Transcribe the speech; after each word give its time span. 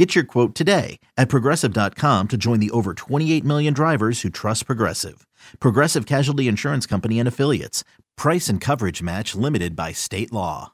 Get 0.00 0.14
your 0.14 0.24
quote 0.24 0.54
today 0.54 0.98
at 1.18 1.28
progressive.com 1.28 2.28
to 2.28 2.38
join 2.38 2.58
the 2.58 2.70
over 2.70 2.94
28 2.94 3.44
million 3.44 3.74
drivers 3.74 4.22
who 4.22 4.30
trust 4.30 4.64
Progressive. 4.64 5.26
Progressive 5.60 6.06
Casualty 6.06 6.48
Insurance 6.48 6.86
Company 6.86 7.18
and 7.18 7.28
Affiliates. 7.28 7.84
Price 8.16 8.48
and 8.48 8.62
coverage 8.62 9.02
match 9.02 9.34
limited 9.34 9.76
by 9.76 9.92
state 9.92 10.32
law. 10.32 10.72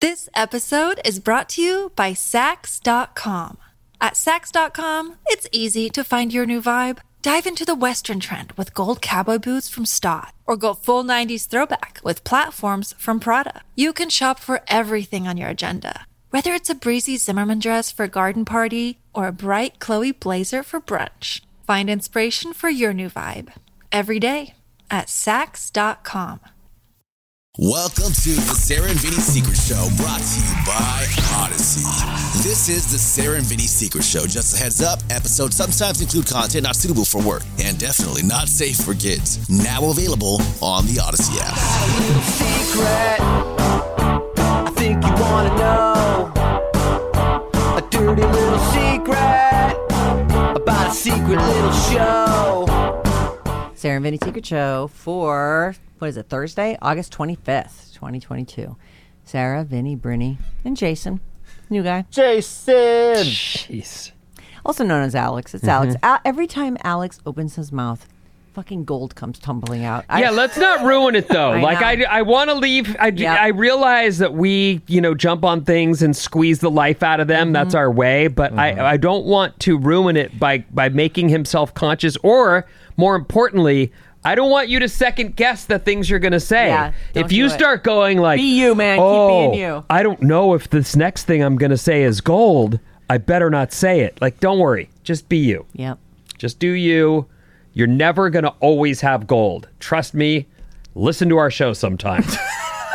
This 0.00 0.28
episode 0.34 1.00
is 1.04 1.20
brought 1.20 1.48
to 1.50 1.62
you 1.62 1.92
by 1.94 2.14
Saks.com. 2.14 3.58
At 4.00 4.14
Saks.com, 4.14 5.14
it's 5.26 5.46
easy 5.52 5.88
to 5.90 6.02
find 6.02 6.34
your 6.34 6.44
new 6.44 6.60
vibe. 6.60 6.98
Dive 7.22 7.46
into 7.46 7.64
the 7.64 7.76
Western 7.76 8.18
trend 8.18 8.50
with 8.56 8.74
gold 8.74 9.00
cowboy 9.00 9.38
boots 9.38 9.68
from 9.68 9.86
Staud, 9.86 10.32
or 10.46 10.56
go 10.56 10.74
full 10.74 11.04
90s 11.04 11.46
throwback 11.46 12.00
with 12.02 12.24
platforms 12.24 12.92
from 12.98 13.20
Prada. 13.20 13.62
You 13.76 13.92
can 13.92 14.08
shop 14.08 14.40
for 14.40 14.62
everything 14.66 15.28
on 15.28 15.36
your 15.36 15.48
agenda, 15.48 16.06
whether 16.30 16.52
it's 16.52 16.70
a 16.70 16.74
breezy 16.74 17.16
Zimmermann 17.16 17.58
dress 17.58 17.90
for 17.90 18.04
a 18.04 18.08
garden 18.08 18.44
party 18.44 18.98
or 19.12 19.26
a 19.26 19.32
bright 19.32 19.78
Chloe 19.78 20.12
blazer 20.12 20.62
for 20.62 20.80
brunch. 20.80 21.40
Find 21.66 21.90
inspiration 21.90 22.52
for 22.52 22.70
your 22.70 22.92
new 22.92 23.08
vibe 23.10 23.52
every 23.92 24.18
day 24.18 24.54
at 24.90 25.06
Saks.com. 25.06 26.40
Welcome 27.60 28.12
to 28.12 28.30
the 28.30 28.54
Sarah 28.54 28.88
and 28.88 29.00
Vinny 29.00 29.16
Secret 29.16 29.56
Show, 29.56 29.88
brought 29.96 30.20
to 30.20 30.40
you 30.40 30.54
by 30.64 31.04
Audacy. 31.34 31.82
This 32.44 32.68
is 32.68 32.92
the 32.92 32.98
Sarah 32.98 33.36
and 33.36 33.44
Vinny 33.44 33.66
Secret 33.66 34.04
Show. 34.04 34.26
Just 34.26 34.54
a 34.54 34.58
heads 34.62 34.80
up, 34.80 35.00
episodes 35.10 35.56
sometimes 35.56 36.00
include 36.00 36.28
content 36.28 36.62
not 36.62 36.76
suitable 36.76 37.04
for 37.04 37.20
work 37.20 37.42
and 37.60 37.76
definitely 37.76 38.22
not 38.22 38.46
safe 38.46 38.76
for 38.76 38.94
kids. 38.94 39.50
Now 39.50 39.90
available 39.90 40.36
on 40.62 40.86
the 40.86 41.00
Audacy 41.02 41.36
app. 43.50 43.57
About 50.88 50.96
a 50.96 51.00
secret 51.00 51.38
little 51.38 51.72
show. 51.72 53.02
Sarah 53.74 53.96
and 53.96 54.04
Vinny 54.04 54.18
Secret 54.22 54.46
Show 54.46 54.88
for 54.88 55.74
what 55.98 56.08
is 56.08 56.16
it? 56.16 56.28
Thursday, 56.28 56.78
August 56.80 57.12
twenty 57.12 57.34
fifth, 57.34 57.92
twenty 57.94 58.20
twenty 58.20 58.44
two. 58.44 58.76
Sarah, 59.24 59.64
Vinny, 59.64 59.96
Brinny, 59.96 60.38
and 60.64 60.76
Jason, 60.76 61.20
new 61.68 61.82
guy, 61.82 62.06
Jason. 62.10 62.74
Jeez. 63.26 64.12
also 64.64 64.82
known 64.84 65.02
as 65.02 65.14
Alex. 65.14 65.54
It's 65.54 65.64
Alex. 65.64 65.94
Mm-hmm. 65.96 66.06
A- 66.06 66.20
every 66.24 66.46
time 66.46 66.78
Alex 66.82 67.20
opens 67.26 67.56
his 67.56 67.70
mouth, 67.70 68.08
fucking 68.58 68.84
gold 68.84 69.14
comes 69.14 69.38
tumbling 69.38 69.84
out. 69.84 70.04
I- 70.08 70.20
Yeah, 70.20 70.30
let's 70.30 70.56
not 70.56 70.84
ruin 70.84 71.14
it 71.14 71.28
though. 71.28 71.52
I 71.52 71.60
like 71.60 71.80
know. 71.80 72.04
I, 72.06 72.18
I 72.18 72.22
want 72.22 72.50
to 72.50 72.54
leave. 72.54 72.96
I, 72.98 73.08
Yep. 73.08 73.38
I 73.40 73.48
realize 73.48 74.18
that 74.18 74.34
we, 74.34 74.80
you 74.88 75.00
know, 75.00 75.14
jump 75.14 75.44
on 75.44 75.62
things 75.64 76.02
and 76.02 76.16
squeeze 76.16 76.58
the 76.58 76.70
life 76.70 77.04
out 77.04 77.20
of 77.20 77.28
them. 77.28 77.52
That's 77.52 77.68
Mm-hmm. 77.68 77.76
our 77.78 77.90
way. 77.92 78.26
But 78.26 78.54
I, 78.58 78.92
I 78.92 78.96
don't 78.96 79.26
want 79.26 79.60
to 79.60 79.78
ruin 79.78 80.16
it 80.16 80.40
by 80.40 80.58
by 80.72 80.88
making 80.88 81.28
him 81.28 81.44
self 81.44 81.72
conscious, 81.72 82.16
or 82.24 82.66
more 82.96 83.14
importantly, 83.14 83.92
I 84.24 84.34
don't 84.34 84.50
want 84.50 84.68
you 84.68 84.80
to 84.80 84.88
second 84.88 85.36
guess 85.36 85.64
the 85.66 85.78
things 85.78 86.10
you're 86.10 86.18
going 86.18 86.32
to 86.32 86.40
say. 86.40 86.66
Yeah, 86.66 86.92
if 87.14 87.30
you 87.30 87.48
start 87.50 87.84
going 87.84 88.18
like, 88.18 88.38
Be 88.40 88.58
you, 88.60 88.74
man. 88.74 88.96
Keep 88.96 89.02
oh, 89.04 89.50
being 89.50 89.60
you." 89.60 89.84
I 89.88 90.02
don't 90.02 90.20
know 90.22 90.54
if 90.54 90.68
this 90.68 90.96
next 90.96 91.24
thing 91.24 91.42
I'm 91.44 91.56
going 91.56 91.70
to 91.70 91.78
say 91.78 92.02
is 92.02 92.20
gold. 92.20 92.80
I 93.08 93.18
better 93.18 93.50
not 93.50 93.72
say 93.72 94.00
it. 94.00 94.20
Like, 94.20 94.40
don't 94.40 94.58
worry. 94.58 94.90
Just 95.04 95.28
be 95.28 95.38
you. 95.38 95.64
Yep. 95.74 95.98
Just 96.38 96.58
do 96.58 96.72
you. 96.72 97.26
You're 97.78 97.86
never 97.86 98.28
going 98.28 98.42
to 98.42 98.52
always 98.58 99.00
have 99.02 99.28
gold. 99.28 99.68
Trust 99.78 100.12
me. 100.12 100.48
Listen 100.96 101.28
to 101.28 101.36
our 101.36 101.48
show 101.48 101.72
sometimes. 101.72 102.36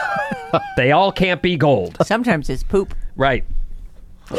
they 0.75 0.91
all 0.91 1.09
can't 1.09 1.41
be 1.41 1.55
gold. 1.55 1.95
Sometimes 2.03 2.49
it's 2.49 2.63
poop. 2.63 2.93
Right. 3.15 3.45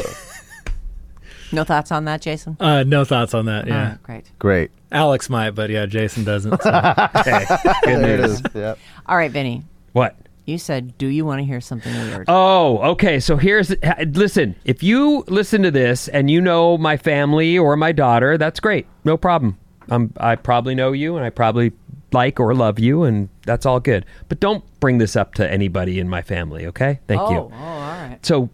No 1.53 1.63
thoughts 1.63 1.93
on 1.93 2.05
that, 2.07 2.21
Jason? 2.21 2.57
Uh, 2.59 2.83
no 2.83 3.05
thoughts 3.05 3.33
on 3.33 3.45
that. 3.47 3.69
Yeah, 3.69 3.93
Oh, 3.95 3.99
great. 4.03 4.25
great. 4.41 4.71
Alex 4.91 5.31
might, 5.31 5.51
but 5.51 5.71
yeah, 5.71 5.87
Jason 5.87 6.25
doesn't. 6.25 6.61
so. 6.61 6.69
Okay. 7.17 7.45
Good 7.85 8.01
there 8.01 8.15
it 8.15 8.21
news. 8.23 8.31
is. 8.41 8.43
Yep. 8.55 8.79
All 9.07 9.17
right, 9.17 9.31
Vinny. 9.31 9.63
What? 9.93 10.17
You 10.47 10.59
said, 10.59 10.99
"Do 10.99 11.07
you 11.07 11.25
want 11.25 11.39
to 11.41 11.45
hear 11.45 11.61
something 11.61 11.95
weird?" 11.95 12.25
Oh, 12.27 12.79
okay. 12.93 13.21
So 13.21 13.37
here's 13.37 13.73
listen. 14.09 14.57
If 14.65 14.83
you 14.83 15.23
listen 15.29 15.63
to 15.63 15.71
this 15.71 16.09
and 16.09 16.29
you 16.29 16.41
know 16.41 16.77
my 16.77 16.97
family 16.97 17.57
or 17.57 17.77
my 17.77 17.93
daughter, 17.93 18.37
that's 18.37 18.59
great. 18.59 18.87
No 19.05 19.17
problem. 19.17 19.57
I'm, 19.91 20.13
I 20.17 20.37
probably 20.37 20.75
know 20.75 20.93
you 20.93 21.17
and 21.17 21.25
I 21.25 21.31
probably 21.31 21.73
like 22.13 22.39
or 22.39 22.55
love 22.55 22.79
you, 22.79 23.03
and 23.05 23.29
that's 23.45 23.67
all 23.67 23.81
good. 23.81 24.05
But 24.29 24.39
don't 24.41 24.63
bring 24.81 24.99
this 24.99 25.17
up 25.17 25.35
to 25.35 25.51
anybody 25.51 25.99
in 25.99 26.09
my 26.09 26.23
family, 26.23 26.67
okay? 26.67 27.01
Thank 27.09 27.21
oh, 27.21 27.31
you. 27.31 27.37
oh, 27.39 27.51
all 27.53 27.81
right. 27.81 28.19
so 28.23 28.49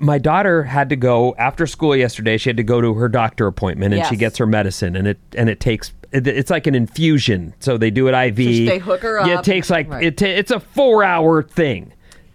my 0.00 0.18
daughter 0.18 0.62
had 0.64 0.88
to 0.88 0.96
go 0.96 1.34
after 1.38 1.66
school 1.68 1.94
yesterday 1.94 2.36
she 2.36 2.48
had 2.48 2.56
to 2.56 2.64
go 2.64 2.80
to 2.80 2.94
her 2.94 3.08
doctor 3.08 3.46
appointment 3.46 3.94
and 3.94 4.04
she 4.06 4.16
gets 4.16 4.36
her 4.38 4.44
medicine 4.46 4.96
and 4.96 5.06
it 5.06 5.18
and 5.36 5.48
it 5.48 5.60
takes 5.60 5.92
it's 6.10 6.50
like 6.50 6.66
an 6.66 6.74
infusion 6.74 7.54
so 7.60 7.78
they 7.78 7.92
do 7.92 8.08
it 8.08 8.12
iv 8.12 8.36
they 8.36 8.78
hook 8.78 9.02
her 9.02 9.24
yeah, 9.24 9.38
it 9.38 9.44
takes 9.44 9.70
like 9.70 9.88
Right. 9.88 10.02
it 10.04 10.16
ta- 10.16 10.26
it's 10.26 10.50
a 10.50 10.58
four 10.58 11.04
hour 11.04 11.44
thing 11.44 11.92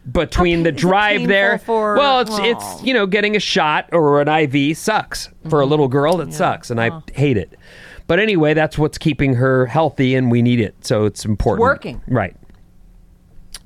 between 0.09 0.63
the 0.63 0.71
drive 0.71 1.27
there 1.27 1.57
for- 1.59 1.97
well 1.97 2.21
it's 2.21 2.31
Oh. 2.31 2.43
it's 2.45 2.81
you 2.83 2.93
know 2.93 3.05
getting 3.05 3.35
a 3.35 3.39
shot 3.41 3.89
or 3.91 4.21
an 4.21 4.29
iv 4.29 4.77
sucks 4.77 5.27
for 5.49 5.59
a 5.59 5.63
Mm-hmm. 5.63 5.69
little 5.69 5.87
girl 5.89 6.21
it 6.21 6.33
sucks 6.33 6.71
and 6.71 6.79
i 6.79 6.89
hate 7.13 7.35
it 7.35 7.59
but 8.09 8.19
anyway 8.19 8.53
that's 8.53 8.77
what's 8.77 8.97
keeping 8.97 9.35
her 9.35 9.65
healthy 9.67 10.15
and 10.15 10.29
we 10.29 10.41
need 10.41 10.59
it 10.59 10.75
so 10.81 11.05
it's 11.05 11.23
important 11.23 11.61
working. 11.61 12.01
right 12.07 12.35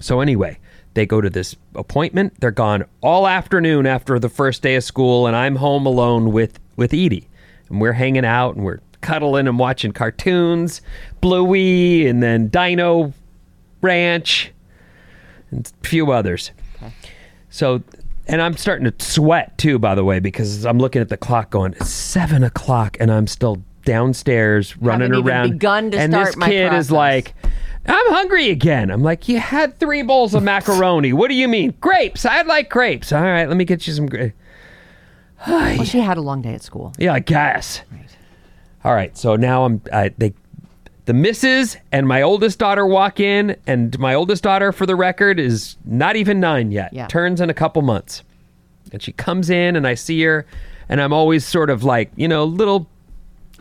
so 0.04 0.20
anyway, 0.20 0.60
they 0.96 1.06
go 1.06 1.22
to 1.22 1.30
this 1.30 1.56
appointment. 1.76 2.34
They're 2.42 2.52
gone 2.52 2.84
all 3.02 3.26
afternoon 3.26 3.88
after 3.88 4.20
the 4.20 4.28
first 4.28 4.62
day 4.62 4.76
of 4.76 4.84
school, 4.84 5.28
and 5.28 5.36
I'm 5.36 5.56
home 5.56 5.86
alone 5.86 6.34
with 6.34 6.60
with 6.76 6.94
Edie, 6.94 7.30
and 7.70 7.80
we're 7.80 7.94
hanging 7.94 8.26
out 8.26 8.56
and 8.56 8.66
we're 8.66 8.82
cuddling 9.00 9.48
and 9.48 9.58
watching 9.58 9.94
cartoons, 9.94 10.82
Bluey, 11.22 12.06
and 12.06 12.22
then 12.22 12.50
Dino 12.50 13.14
Ranch, 13.82 14.52
and 15.52 15.72
a 15.82 15.88
few 15.88 16.12
others. 16.12 16.52
So, 17.50 17.82
and 18.28 18.42
I'm 18.42 18.58
starting 18.58 18.92
to 18.92 19.06
sweat 19.06 19.58
too, 19.58 19.80
by 19.80 19.96
the 19.96 20.04
way, 20.04 20.20
because 20.20 20.66
I'm 20.66 20.80
looking 20.80 21.02
at 21.02 21.08
the 21.08 21.18
clock, 21.18 21.50
going 21.50 21.74
it's 21.80 21.90
seven 21.90 22.44
o'clock, 22.44 22.98
and 23.00 23.10
I'm 23.10 23.28
still 23.28 23.64
downstairs 23.86 24.78
running 24.78 25.14
even 25.14 25.28
around. 25.28 25.52
begun 25.52 25.92
to 25.92 25.98
and 26.00 26.14
start 26.14 26.28
this 26.28 26.36
my 26.38 26.48
kid 26.48 26.70
process. 26.70 26.86
is 26.86 26.92
like. 26.92 27.36
I'm 27.86 28.14
hungry 28.14 28.50
again. 28.50 28.90
I'm 28.90 29.04
like, 29.04 29.28
you 29.28 29.40
had 29.40 29.78
three 29.78 30.04
bowls 30.04 30.34
of 30.34 30.42
macaroni. 30.42 31.12
What 31.12 31.28
do 31.28 31.34
you 31.34 31.50
mean? 31.50 31.74
Grapes. 31.82 32.26
I 32.26 32.42
like 32.44 32.70
grapes. 32.70 33.12
All 33.12 33.22
right, 33.22 33.46
let 33.46 33.58
me 33.58 33.66
get 33.66 33.86
you 33.88 33.94
some 33.94 34.06
grapes. 34.08 34.36
Well, 35.48 35.84
she 35.84 36.00
had 36.00 36.18
a 36.18 36.22
long 36.22 36.42
day 36.42 36.54
at 36.54 36.62
school. 36.62 36.94
Yeah, 36.98 37.14
I 37.14 37.20
guess. 37.20 37.82
All 38.86 38.94
right, 38.94 39.18
so 39.18 39.36
now 39.36 39.66
I'm 39.66 39.82
I, 39.92 40.14
they 40.18 40.34
the 41.06 41.14
missus 41.14 41.76
and 41.92 42.08
my 42.08 42.22
oldest 42.22 42.60
daughter 42.60 42.86
walk 42.86 43.20
in, 43.20 43.58
and 43.68 43.98
my 44.00 44.14
oldest 44.14 44.44
daughter, 44.44 44.72
for 44.72 44.86
the 44.86 44.96
record, 44.96 45.40
is 45.40 45.76
not 45.84 46.16
even 46.16 46.40
nine 46.40 46.72
yet. 46.72 46.94
Yeah. 46.94 47.08
Turns 47.08 47.42
in 47.42 47.50
a 47.50 47.54
couple 47.54 47.82
months, 47.82 48.24
and 48.92 49.02
she 49.02 49.12
comes 49.12 49.50
in, 49.50 49.76
and 49.76 49.86
I 49.86 49.96
see 49.96 50.22
her, 50.24 50.46
and 50.88 51.02
I'm 51.02 51.12
always 51.12 51.46
sort 51.46 51.70
of 51.70 51.84
like, 51.84 52.12
you 52.16 52.28
know, 52.28 52.46
little 52.46 52.88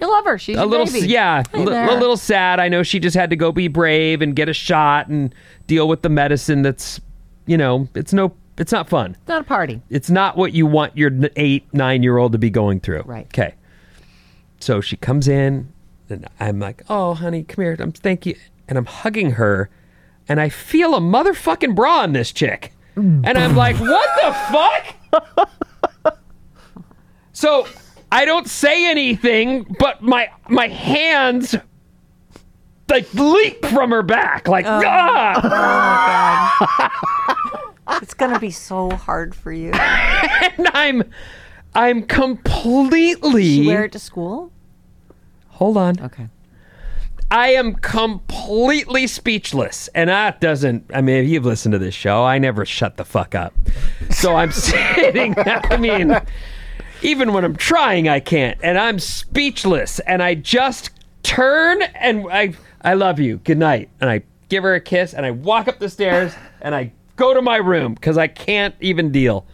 You 0.02 0.10
love 0.10 0.24
her. 0.24 0.38
She's 0.38 0.56
a 0.56 0.60
your 0.60 0.66
little 0.66 0.86
baby. 0.86 1.06
yeah 1.08 1.42
Hey 1.52 1.64
li- 1.64 1.72
a 1.72 1.94
little 1.98 2.16
sad. 2.16 2.58
I 2.60 2.68
know 2.68 2.82
she 2.82 2.98
just 2.98 3.16
had 3.16 3.30
to 3.30 3.36
go 3.36 3.52
be 3.52 3.68
brave 3.68 4.20
and 4.20 4.34
get 4.36 4.48
a 4.48 4.52
shot 4.52 5.08
and 5.08 5.34
deal 5.66 5.86
with 5.88 6.02
the 6.02 6.08
medicine 6.08 6.62
that's 6.62 7.00
you 7.46 7.56
know 7.56 7.88
it's 7.94 8.12
no 8.12 8.34
it's 8.58 8.72
not 8.72 8.88
fun. 8.88 9.12
It's 9.12 9.28
not 9.28 9.40
a 9.42 9.44
party. 9.44 9.80
it's 9.88 10.10
not 10.10 10.36
what 10.36 10.52
you 10.52 10.66
want 10.66 10.96
your 10.96 11.10
eight 11.36 11.64
nine 11.72 12.02
year 12.02 12.18
old 12.18 12.32
to 12.32 12.38
be 12.38 12.50
going 12.50 12.80
through. 12.80 13.02
Right. 13.06 13.26
okay. 13.26 13.54
So 14.60 14.80
she 14.80 14.96
comes 14.96 15.26
in 15.28 15.72
and 16.10 16.28
i'm 16.40 16.58
like 16.60 16.82
oh 16.90 17.14
honey 17.14 17.44
come 17.44 17.62
here. 17.64 17.76
I'm 17.78 17.92
thank 17.92 18.26
you. 18.26 18.36
And 18.68 18.76
i'm 18.78 18.86
hugging 18.86 19.32
her 19.32 19.70
and 20.28 20.40
i 20.40 20.48
feel 20.48 20.94
a 20.94 21.00
motherfucking 21.00 21.74
bra 21.74 22.00
on 22.00 22.12
this 22.12 22.32
chick. 22.32 22.72
And 22.96 23.26
i'm 23.26 23.56
like 23.56 23.76
what 23.78 24.08
the 24.20 24.32
fuck? 24.52 26.18
So 27.34 27.66
I 28.12 28.24
don't 28.26 28.46
say 28.46 28.88
anything, 28.90 29.74
but 29.78 30.02
my 30.02 30.28
my 30.48 30.68
hands 30.68 31.56
like 32.90 33.12
leap 33.14 33.64
from 33.64 33.90
her 33.90 34.02
back, 34.02 34.46
like 34.48 34.66
ah, 34.68 35.40
It's 38.02 38.12
gonna 38.12 38.38
be 38.38 38.50
so 38.50 38.90
hard 38.90 39.34
for 39.34 39.50
you. 39.50 39.70
and 39.72 40.68
I'm 40.74 41.04
I'm 41.74 42.02
completely. 42.02 43.42
Did 43.44 43.62
you 43.62 43.68
wear 43.68 43.84
it 43.84 43.92
to 43.92 43.98
school? 43.98 44.52
Hold 45.48 45.78
on. 45.78 45.98
Okay. 45.98 46.28
I 47.30 47.52
am 47.54 47.72
completely 47.76 49.06
speechless. 49.06 49.88
And 49.94 50.10
that 50.10 50.38
doesn't, 50.42 50.90
I 50.92 51.00
mean, 51.00 51.24
if 51.24 51.30
you've 51.30 51.46
listened 51.46 51.72
to 51.72 51.78
this 51.78 51.94
show, 51.94 52.24
I 52.24 52.36
never 52.36 52.66
shut 52.66 52.98
the 52.98 53.06
fuck 53.06 53.34
up. 53.34 53.54
So 54.10 54.36
I'm 54.36 54.52
sitting, 54.52 55.34
I 55.38 55.78
mean, 55.78 56.14
even 57.02 57.32
when 57.32 57.44
I'm 57.44 57.56
trying, 57.56 58.08
I 58.08 58.20
can't. 58.20 58.58
And 58.62 58.78
I'm 58.78 58.98
speechless. 58.98 59.98
And 60.00 60.22
I 60.22 60.34
just 60.34 60.90
turn 61.22 61.82
and 61.82 62.26
I, 62.30 62.54
I 62.82 62.94
love 62.94 63.20
you. 63.20 63.38
Good 63.38 63.58
night. 63.58 63.90
And 64.00 64.08
I 64.08 64.22
give 64.48 64.62
her 64.62 64.74
a 64.74 64.80
kiss 64.80 65.14
and 65.14 65.26
I 65.26 65.30
walk 65.30 65.68
up 65.68 65.78
the 65.78 65.88
stairs 65.88 66.34
and 66.60 66.74
I 66.74 66.92
go 67.16 67.34
to 67.34 67.42
my 67.42 67.56
room 67.56 67.94
because 67.94 68.18
I 68.18 68.28
can't 68.28 68.74
even 68.80 69.10
deal. 69.12 69.46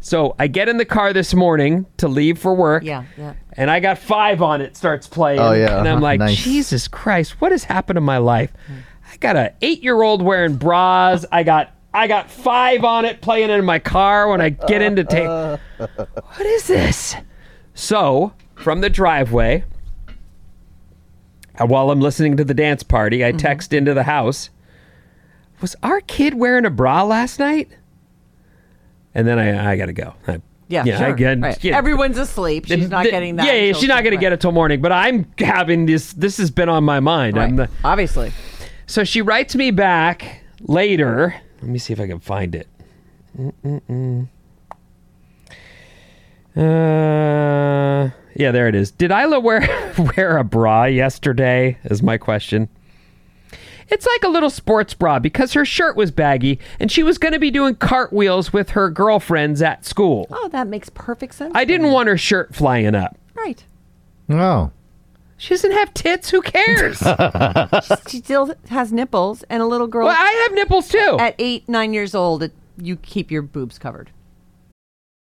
So 0.00 0.34
I 0.38 0.48
get 0.48 0.68
in 0.68 0.76
the 0.76 0.84
car 0.84 1.14
this 1.14 1.32
morning 1.32 1.86
to 1.96 2.08
leave 2.08 2.38
for 2.38 2.54
work. 2.54 2.82
Yeah, 2.82 3.04
yeah. 3.16 3.34
And 3.54 3.70
I 3.70 3.80
got 3.80 3.98
five 3.98 4.42
on 4.42 4.60
it 4.60 4.76
starts 4.76 5.06
playing. 5.06 5.40
Oh, 5.40 5.52
yeah. 5.52 5.78
And 5.78 5.88
I'm 5.88 5.96
uh-huh. 5.96 6.02
like, 6.02 6.18
Nice. 6.20 6.44
Jesus 6.44 6.88
Christ, 6.88 7.40
what 7.40 7.52
has 7.52 7.64
happened 7.64 7.96
to 7.96 8.02
my 8.02 8.18
life? 8.18 8.52
I 9.10 9.16
got 9.16 9.36
a 9.36 9.54
eight 9.62 9.82
year 9.82 10.02
old 10.02 10.20
wearing 10.20 10.56
bras. 10.56 11.24
I 11.32 11.42
got 11.42 11.73
I 11.94 12.06
got 12.08 12.28
five 12.30 12.82
on 12.84 13.04
it 13.04 13.20
playing 13.20 13.50
in 13.50 13.64
my 13.64 13.78
car 13.78 14.28
when 14.28 14.40
I 14.40 14.50
get 14.50 14.82
in 14.82 14.96
to 14.96 15.04
take. 15.04 15.28
What 15.28 16.40
is 16.46 16.66
this? 16.66 17.14
So 17.74 18.32
from 18.56 18.80
the 18.80 18.90
driveway, 18.90 19.64
uh, 21.60 21.66
while 21.66 21.90
I'm 21.90 22.00
listening 22.00 22.36
to 22.38 22.44
the 22.44 22.54
dance 22.54 22.82
party, 22.82 23.18
Mm-hmm. 23.18 23.36
I 23.36 23.38
text 23.38 23.72
into 23.72 23.94
the 23.94 24.02
house. 24.02 24.50
Was 25.60 25.76
our 25.82 26.00
kid 26.00 26.34
wearing 26.34 26.64
a 26.66 26.70
bra 26.70 27.04
last 27.04 27.38
night? 27.38 27.70
And 29.14 29.26
then 29.26 29.38
I 29.38 29.72
I 29.72 29.76
gotta 29.76 29.92
go. 29.92 30.14
I, 30.26 30.40
Yeah, 30.68 30.82
I 30.82 30.98
sure. 30.98 31.12
get- 31.14 31.40
Right. 31.40 31.62
yeah. 31.64 31.78
Everyone's 31.78 32.18
asleep. 32.18 32.66
She's 32.66 32.90
not 32.90 33.04
the- 33.04 33.10
getting 33.12 33.36
that. 33.36 33.46
Yeah, 33.46 33.52
yeah 33.52 33.72
she's 33.72 33.88
not 33.88 34.02
going 34.02 34.16
to 34.16 34.20
get 34.20 34.32
it 34.32 34.40
till 34.40 34.50
morning. 34.50 34.80
But 34.80 34.90
I'm 34.90 35.26
having 35.38 35.86
this. 35.86 36.12
This 36.14 36.38
has 36.38 36.50
been 36.50 36.68
on 36.68 36.82
my 36.82 36.98
mind. 36.98 37.38
I'm 37.38 37.56
Right. 37.56 37.68
the- 37.70 37.86
Obviously. 37.88 38.32
so 38.86 39.04
she 39.04 39.22
writes 39.22 39.54
me 39.54 39.70
back 39.70 40.40
later. 40.60 41.34
Let 41.64 41.70
me 41.70 41.78
see 41.78 41.94
if 41.94 42.00
I 42.00 42.06
can 42.06 42.20
find 42.20 42.54
it. 42.54 42.68
Mm-mm-mm. 43.38 44.28
Uh, 46.54 48.10
yeah, 48.36 48.50
there 48.50 48.68
it 48.68 48.74
is. 48.74 48.90
Did 48.90 49.10
Isla 49.10 49.40
wear 49.40 49.62
wear 50.16 50.36
a 50.36 50.44
bra 50.44 50.84
yesterday? 50.84 51.78
Is 51.84 52.02
my 52.02 52.18
question. 52.18 52.68
It's 53.88 54.04
like 54.04 54.24
a 54.24 54.28
little 54.28 54.50
sports 54.50 54.92
bra 54.92 55.18
because 55.20 55.54
her 55.54 55.64
shirt 55.64 55.96
was 55.96 56.10
baggy 56.10 56.60
and 56.78 56.92
she 56.92 57.02
was 57.02 57.16
going 57.16 57.32
to 57.32 57.38
be 57.38 57.50
doing 57.50 57.76
cartwheels 57.76 58.52
with 58.52 58.70
her 58.70 58.90
girlfriends 58.90 59.62
at 59.62 59.86
school. 59.86 60.26
Oh, 60.30 60.48
that 60.48 60.66
makes 60.66 60.90
perfect 60.90 61.34
sense. 61.34 61.52
I 61.54 61.64
didn't 61.64 61.92
want 61.92 62.08
her 62.10 62.18
shirt 62.18 62.54
flying 62.54 62.94
up. 62.94 63.16
Right. 63.34 63.64
Oh. 64.28 64.70
She 65.36 65.54
doesn't 65.54 65.72
have 65.72 65.92
tits. 65.94 66.30
Who 66.30 66.42
cares? 66.42 67.02
She 68.08 68.18
still 68.18 68.54
has 68.68 68.92
nipples, 68.92 69.42
and 69.44 69.62
a 69.62 69.66
little 69.66 69.86
girl 69.86 70.06
well, 70.06 70.16
I 70.16 70.44
have 70.44 70.54
nipples 70.54 70.88
too. 70.88 71.16
at 71.20 71.34
eight, 71.38 71.68
nine 71.68 71.92
years 71.92 72.14
old, 72.14 72.42
it, 72.42 72.52
you 72.78 72.96
keep 72.96 73.30
your 73.30 73.42
boobs 73.42 73.78
covered. 73.78 74.10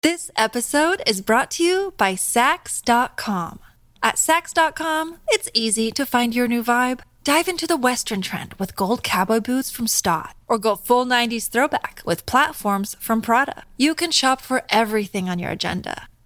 This 0.03 0.31
episode 0.37 1.03
is 1.07 1.21
brought 1.21 1.51
to 1.53 1.65
you 1.65 1.93
by 1.97 2.15
Saks.com. 2.15 3.59
At 4.03 4.15
Saks.com, 4.15 5.19
it's 5.29 5.51
easy 5.55 5.91
to 5.91 6.07
find 6.07 6.35
your 6.35 6.47
new 6.49 6.63
vibe. 6.63 7.01
Dive 7.25 7.49
into 7.49 7.67
the 7.67 7.77
Western 7.77 8.23
trend 8.23 8.55
with 8.55 8.77
gold 8.77 9.03
cowboy 9.03 9.41
boots 9.41 9.71
from 9.71 9.87
Staud, 9.87 10.31
or 10.47 10.57
go 10.57 10.77
full 10.77 11.05
90s 11.05 11.49
throwback 11.49 12.01
with 12.07 12.25
platforms 12.27 12.97
from 13.01 13.21
Prada. 13.21 13.65
You 13.77 13.95
can 13.95 14.11
shop 14.13 14.41
for 14.41 14.63
everything 14.71 15.29
on 15.29 15.39
your 15.39 15.51
agenda, 15.51 16.09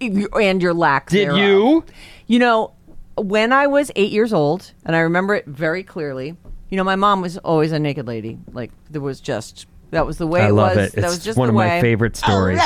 And 0.00 0.62
your 0.62 0.74
lack 0.74 1.10
Did 1.10 1.28
thereof. 1.28 1.38
you? 1.38 1.84
You 2.26 2.38
know, 2.38 2.72
when 3.16 3.52
I 3.52 3.66
was 3.66 3.90
eight 3.96 4.12
years 4.12 4.32
old, 4.32 4.72
and 4.84 4.94
I 4.94 5.00
remember 5.00 5.34
it 5.34 5.46
very 5.46 5.82
clearly, 5.82 6.36
you 6.70 6.76
know, 6.76 6.84
my 6.84 6.96
mom 6.96 7.20
was 7.20 7.38
always 7.38 7.72
a 7.72 7.78
naked 7.78 8.06
lady. 8.06 8.38
Like, 8.52 8.70
there 8.90 9.00
was 9.00 9.20
just, 9.20 9.66
that 9.90 10.04
was 10.06 10.18
the 10.18 10.26
way 10.26 10.42
I 10.42 10.48
it 10.48 10.52
love 10.52 10.76
was. 10.76 10.88
it. 10.88 10.92
That 10.96 11.04
It's 11.04 11.14
was 11.16 11.24
just 11.24 11.38
one 11.38 11.48
of 11.48 11.54
my 11.54 11.80
favorite 11.80 12.16
stories. 12.16 12.60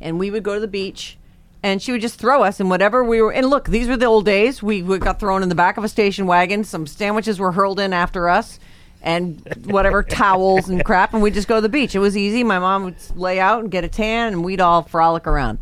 And 0.00 0.18
we 0.18 0.30
would 0.30 0.42
go 0.42 0.54
to 0.54 0.60
the 0.60 0.68
beach, 0.68 1.16
and 1.62 1.80
she 1.80 1.92
would 1.92 2.02
just 2.02 2.18
throw 2.18 2.42
us 2.42 2.60
in 2.60 2.68
whatever 2.68 3.02
we 3.02 3.22
were. 3.22 3.32
And 3.32 3.48
look, 3.48 3.68
these 3.68 3.88
were 3.88 3.96
the 3.96 4.06
old 4.06 4.26
days. 4.26 4.62
We, 4.62 4.82
we 4.82 4.98
got 4.98 5.18
thrown 5.18 5.42
in 5.42 5.48
the 5.48 5.54
back 5.54 5.78
of 5.78 5.84
a 5.84 5.88
station 5.88 6.26
wagon. 6.26 6.64
Some 6.64 6.86
sandwiches 6.86 7.38
were 7.38 7.52
hurled 7.52 7.80
in 7.80 7.92
after 7.92 8.28
us. 8.28 8.58
And 9.02 9.40
whatever 9.66 10.02
towels 10.02 10.68
and 10.68 10.84
crap, 10.84 11.14
and 11.14 11.22
we'd 11.22 11.34
just 11.34 11.46
go 11.48 11.56
to 11.56 11.60
the 11.60 11.68
beach. 11.68 11.94
It 11.94 12.00
was 12.00 12.16
easy. 12.16 12.42
My 12.42 12.58
mom 12.58 12.84
would 12.84 12.96
lay 13.16 13.38
out 13.38 13.60
and 13.62 13.70
get 13.70 13.84
a 13.84 13.88
tan, 13.88 14.32
and 14.32 14.44
we'd 14.44 14.60
all 14.60 14.82
frolic 14.82 15.26
around. 15.28 15.58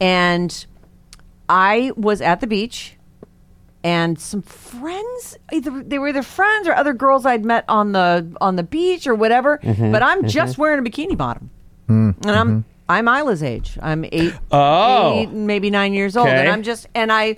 And 0.00 0.66
I 1.48 1.92
was 1.96 2.20
at 2.20 2.40
the 2.40 2.46
beach, 2.46 2.96
and 3.82 4.18
some 4.18 4.42
friends 4.42 5.38
either 5.52 5.82
they 5.82 5.98
were 5.98 6.08
either 6.08 6.22
friends 6.22 6.68
or 6.68 6.74
other 6.74 6.92
girls 6.92 7.24
I'd 7.24 7.44
met 7.44 7.64
on 7.68 7.92
the 7.92 8.36
on 8.40 8.56
the 8.56 8.62
beach 8.62 9.06
or 9.06 9.14
whatever. 9.14 9.58
Mm-hmm, 9.58 9.92
But 9.92 10.02
I'm 10.02 10.26
just 10.26 10.54
mm-hmm. 10.54 10.62
wearing 10.62 10.86
a 10.86 10.88
bikini 10.88 11.16
bottom, 11.16 11.50
hmm. 11.86 12.10
and 12.22 12.30
I'm 12.30 12.48
mm-hmm. 12.48 12.70
I'm 12.88 13.08
Isla's 13.08 13.42
age. 13.42 13.78
I'm 13.82 14.04
eight, 14.06 14.34
Oh. 14.50 15.18
eight, 15.18 15.30
maybe 15.30 15.70
nine 15.70 15.92
years 15.92 16.16
old, 16.16 16.28
and 16.28 16.48
I'm 16.48 16.62
just 16.62 16.86
and 16.94 17.12
I 17.12 17.36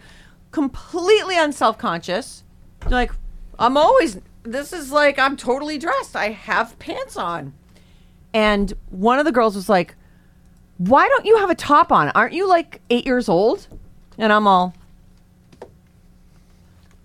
completely 0.51 1.39
unself 1.39 1.79
conscious. 1.79 2.45
Like 2.89 3.12
I'm 3.59 3.77
always 3.77 4.19
this 4.43 4.73
is 4.73 4.91
like 4.91 5.19
I'm 5.19 5.37
totally 5.37 5.79
dressed. 5.79 6.17
I 6.17 6.31
have 6.31 6.79
pants 6.79 7.17
on, 7.17 7.53
and 8.33 8.73
one 8.91 9.19
of 9.19 9.25
the 9.25 9.33
girls 9.33 9.55
was 9.55 9.69
like, 9.69 9.95
"Why 10.81 11.06
don't 11.06 11.27
you 11.27 11.37
have 11.37 11.50
a 11.50 11.55
top 11.55 11.93
on? 11.93 12.09
Aren't 12.11 12.33
you 12.33 12.49
like 12.49 12.81
eight 12.88 13.07
years 13.07 13.28
old?" 13.28 13.69
And 14.19 14.33
I'm 14.33 14.47
all. 14.47 14.75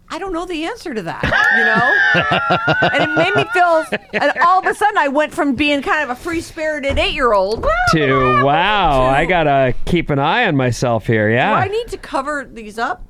I 0.09 0.17
don't 0.17 0.31
know 0.31 0.45
the 0.45 0.63
answer 0.65 0.93
to 0.93 1.01
that, 1.01 1.23
you 1.57 1.63
know? 1.65 2.89
and 2.93 3.03
it 3.03 3.15
made 3.15 3.35
me 3.35 3.43
feel, 3.51 3.83
and 4.13 4.31
all 4.45 4.59
of 4.59 4.65
a 4.65 4.73
sudden 4.73 4.97
I 4.97 5.07
went 5.07 5.33
from 5.33 5.55
being 5.55 5.81
kind 5.81 6.03
of 6.03 6.09
a 6.09 6.15
free 6.15 6.41
spirited 6.41 6.97
eight 6.99 7.13
year 7.13 7.33
old 7.33 7.65
To 7.91 8.43
wow, 8.43 9.01
I 9.01 9.25
gotta 9.25 9.73
keep 9.85 10.09
an 10.09 10.19
eye 10.19 10.45
on 10.45 10.55
myself 10.55 11.07
here. 11.07 11.29
Yeah. 11.29 11.53
I 11.53 11.67
need 11.67 11.87
to 11.87 11.97
cover 11.97 12.47
these 12.49 12.77
up? 12.77 13.03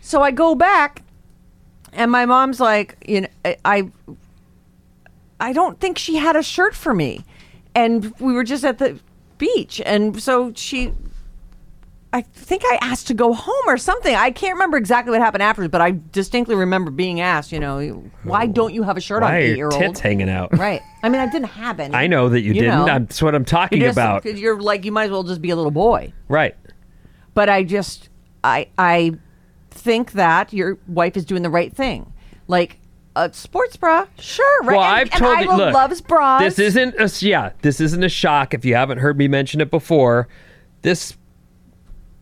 So 0.00 0.22
I 0.22 0.32
go 0.32 0.54
back, 0.54 1.02
and 1.92 2.10
my 2.10 2.26
mom's 2.26 2.58
like, 2.58 2.96
you 3.06 3.22
know, 3.22 3.54
I, 3.64 3.90
I 5.38 5.52
don't 5.52 5.78
think 5.78 5.98
she 5.98 6.16
had 6.16 6.36
a 6.36 6.42
shirt 6.42 6.74
for 6.74 6.92
me, 6.92 7.24
and 7.74 8.12
we 8.18 8.32
were 8.32 8.44
just 8.44 8.64
at 8.64 8.78
the 8.78 8.98
beach, 9.40 9.82
and 9.84 10.22
so 10.22 10.52
she. 10.54 10.92
I 12.12 12.22
think 12.22 12.62
I 12.64 12.76
asked 12.82 13.06
to 13.06 13.14
go 13.14 13.32
home 13.32 13.62
or 13.68 13.78
something. 13.78 14.16
I 14.16 14.32
can't 14.32 14.54
remember 14.54 14.76
exactly 14.76 15.12
what 15.12 15.20
happened 15.20 15.44
afterwards, 15.44 15.70
but 15.70 15.80
I 15.80 15.94
distinctly 16.10 16.56
remember 16.56 16.90
being 16.90 17.20
asked, 17.20 17.52
you 17.52 17.60
know, 17.60 18.02
why 18.24 18.46
oh. 18.46 18.48
don't 18.48 18.74
you 18.74 18.82
have 18.82 18.96
a 18.96 19.00
shirt 19.00 19.22
on, 19.22 19.30
Why 19.30 19.36
are 19.36 19.38
eight 19.38 19.56
your 19.56 19.70
year 19.70 19.80
tits 19.80 19.86
old? 19.86 19.98
hanging 20.00 20.28
out? 20.28 20.58
Right. 20.58 20.82
I 21.04 21.08
mean, 21.08 21.20
I 21.20 21.30
didn't 21.30 21.50
have 21.50 21.78
any. 21.78 21.94
I 21.94 22.08
know 22.08 22.28
that 22.28 22.40
you, 22.40 22.52
didn't. 22.52 22.68
know. 22.68 22.84
I'm- 22.84 23.04
That's 23.04 23.22
what 23.22 23.36
I'm 23.36 23.44
talking 23.44 23.78
just- 23.78 23.94
about. 23.96 24.24
You're 24.24 24.60
like, 24.60 24.84
you 24.84 24.90
might 24.90 25.04
as 25.04 25.10
well 25.12 25.22
just 25.22 25.40
be 25.40 25.50
a 25.50 25.56
little 25.56 25.70
boy 25.70 26.12
Right. 26.26 26.56
but 27.34 27.48
I 27.48 27.62
just 27.62 28.08
I 28.42 28.66
I 28.76 29.12
think 29.70 30.12
that 30.12 30.52
your 30.52 30.78
wife 30.88 31.16
is 31.16 31.24
doing 31.24 31.42
the 31.42 31.50
right 31.50 31.72
thing. 31.72 32.12
Like 32.48 32.79
a 33.16 33.32
sports 33.32 33.76
bra, 33.76 34.06
sure, 34.18 34.62
right? 34.62 34.76
Well, 34.76 34.84
and, 34.84 34.96
I've 34.96 35.12
and 35.12 35.20
told 35.20 35.40
you. 35.40 35.56
Look, 35.56 35.74
loves 35.74 36.00
bras. 36.00 36.42
This 36.42 36.58
isn't 36.58 36.94
a 36.98 37.26
yeah. 37.26 37.52
This 37.62 37.80
isn't 37.80 38.02
a 38.02 38.08
shock 38.08 38.54
if 38.54 38.64
you 38.64 38.74
haven't 38.74 38.98
heard 38.98 39.18
me 39.18 39.28
mention 39.28 39.60
it 39.60 39.70
before. 39.70 40.28
This 40.82 41.16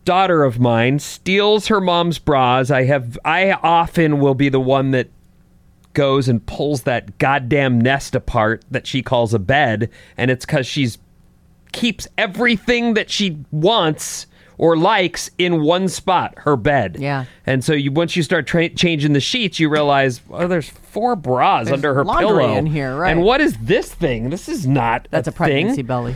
daughter 0.05 0.43
of 0.43 0.59
mine 0.59 0.99
steals 0.99 1.67
her 1.67 1.79
mom's 1.79 2.19
bras. 2.19 2.71
I 2.71 2.85
have. 2.85 3.17
I 3.23 3.51
often 3.51 4.19
will 4.19 4.35
be 4.35 4.49
the 4.49 4.59
one 4.59 4.91
that 4.91 5.09
goes 5.93 6.27
and 6.27 6.45
pulls 6.45 6.83
that 6.83 7.17
goddamn 7.17 7.79
nest 7.79 8.15
apart 8.15 8.63
that 8.71 8.87
she 8.87 9.01
calls 9.01 9.33
a 9.33 9.39
bed, 9.39 9.89
and 10.17 10.31
it's 10.31 10.45
because 10.45 10.65
she's 10.65 10.97
keeps 11.71 12.07
everything 12.17 12.95
that 12.95 13.11
she 13.11 13.37
wants 13.51 14.25
or 14.59 14.77
likes 14.77 15.31
in 15.37 15.63
one 15.63 15.87
spot, 15.87 16.33
her 16.39 16.57
bed. 16.57 16.97
Yeah. 16.99 17.25
And 17.45 17.63
so 17.63 17.73
you 17.73 17.91
once 17.91 18.15
you 18.15 18.21
start 18.21 18.45
tra- 18.45 18.69
changing 18.69 19.13
the 19.13 19.21
sheets, 19.21 19.59
you 19.59 19.69
realize, 19.69 20.21
oh, 20.29 20.47
there's 20.47 20.69
four 20.69 21.15
bras 21.15 21.65
There's 21.65 21.77
under 21.77 21.93
her 21.95 22.03
pillow 22.03 22.55
in 22.57 22.65
here, 22.67 22.95
right. 22.95 23.09
And 23.09 23.23
what 23.23 23.41
is 23.41 23.57
this 23.57 23.91
thing? 23.91 24.29
This 24.29 24.47
is 24.49 24.67
not 24.67 25.07
That's 25.09 25.29
a 25.29 25.31
thing 25.31 25.37
pregnancy 25.37 25.81
belly. 25.81 26.15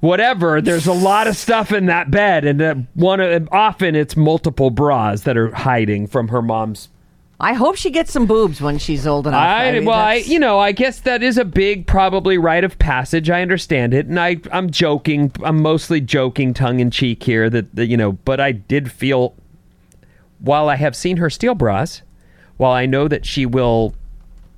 whatever. 0.00 0.60
There's 0.62 0.86
a 0.86 0.92
lot 0.92 1.26
of 1.26 1.36
stuff 1.36 1.72
in 1.72 1.86
that 1.86 2.10
bed, 2.10 2.44
and 2.44 2.62
uh, 2.62 2.74
one 2.94 3.20
of, 3.20 3.48
often 3.50 3.96
it's 3.96 4.16
multiple 4.16 4.70
bras 4.70 5.22
that 5.22 5.36
are 5.36 5.52
hiding 5.52 6.06
from 6.06 6.28
her 6.28 6.40
mom's. 6.40 6.88
I 7.42 7.54
hope 7.54 7.76
she 7.76 7.90
gets 7.90 8.12
some 8.12 8.26
boobs 8.26 8.60
when 8.60 8.78
she's 8.78 9.04
old 9.04 9.26
enough. 9.26 9.44
I, 9.44 9.72
mean, 9.72 9.84
well, 9.84 9.98
I, 9.98 10.14
you 10.14 10.38
know, 10.38 10.60
I 10.60 10.70
guess 10.70 11.00
that 11.00 11.24
is 11.24 11.38
a 11.38 11.44
big, 11.44 11.88
probably 11.88 12.38
rite 12.38 12.62
of 12.62 12.78
passage. 12.78 13.28
I 13.28 13.42
understand 13.42 13.92
it, 13.94 14.06
and 14.06 14.20
I, 14.20 14.36
I'm 14.52 14.70
joking. 14.70 15.32
I'm 15.42 15.60
mostly 15.60 16.00
joking, 16.00 16.54
tongue 16.54 16.78
in 16.78 16.92
cheek 16.92 17.24
here. 17.24 17.50
That, 17.50 17.74
that 17.74 17.86
you 17.86 17.96
know, 17.96 18.12
but 18.12 18.38
I 18.38 18.52
did 18.52 18.92
feel, 18.92 19.34
while 20.38 20.68
I 20.68 20.76
have 20.76 20.94
seen 20.94 21.16
her 21.16 21.28
steal 21.28 21.56
bras, 21.56 22.02
while 22.58 22.72
I 22.72 22.86
know 22.86 23.08
that 23.08 23.26
she 23.26 23.44
will 23.44 23.92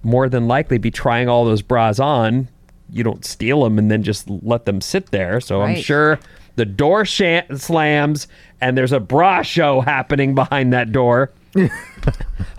more 0.03 0.29
than 0.29 0.47
likely 0.47 0.77
be 0.77 0.91
trying 0.91 1.29
all 1.29 1.47
those 1.47 1.63
bras 1.63 1.99
on. 1.99 2.49
You 2.91 3.03
don't 3.03 3.25
steal 3.25 3.65
them 3.65 3.79
and 3.79 3.91
then 3.91 4.03
just 4.03 4.29
let 4.29 4.67
them 4.67 4.83
sit 4.83 5.11
there. 5.11 5.41
So 5.41 5.63
I'm 5.63 5.77
sure 5.77 6.21
the 6.57 6.67
door 6.67 7.05
sha- 7.07 7.43
slams 7.57 8.29
and 8.61 8.77
there's 8.77 8.93
a 8.93 9.01
bra 9.01 9.41
show 9.43 9.81
happening 9.81 10.35
behind 10.35 10.73
that 10.75 10.93
door. 10.93 11.33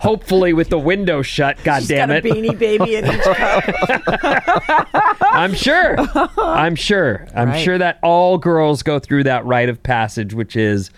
Hopefully 0.00 0.52
with 0.52 0.68
the 0.68 0.78
window 0.78 1.22
shut. 1.22 1.56
God 1.64 1.80
She's 1.80 1.88
damn 1.88 2.08
got 2.08 2.24
it! 2.24 2.26
a 2.26 2.28
beanie 2.34 2.58
baby 2.58 2.96
in 2.96 3.06
each 3.06 3.20
cup. 3.22 3.64
I'm 5.32 5.54
sure. 5.54 5.96
I'm 6.38 6.74
sure. 6.74 7.26
I'm 7.34 7.48
Right. 7.50 7.62
sure 7.64 7.78
that 7.78 7.98
all 8.02 8.38
girls 8.38 8.82
go 8.82 8.98
through 8.98 9.24
that 9.24 9.44
rite 9.44 9.68
of 9.68 9.82
passage, 9.82 10.34
which 10.34 10.56
is 10.56 10.90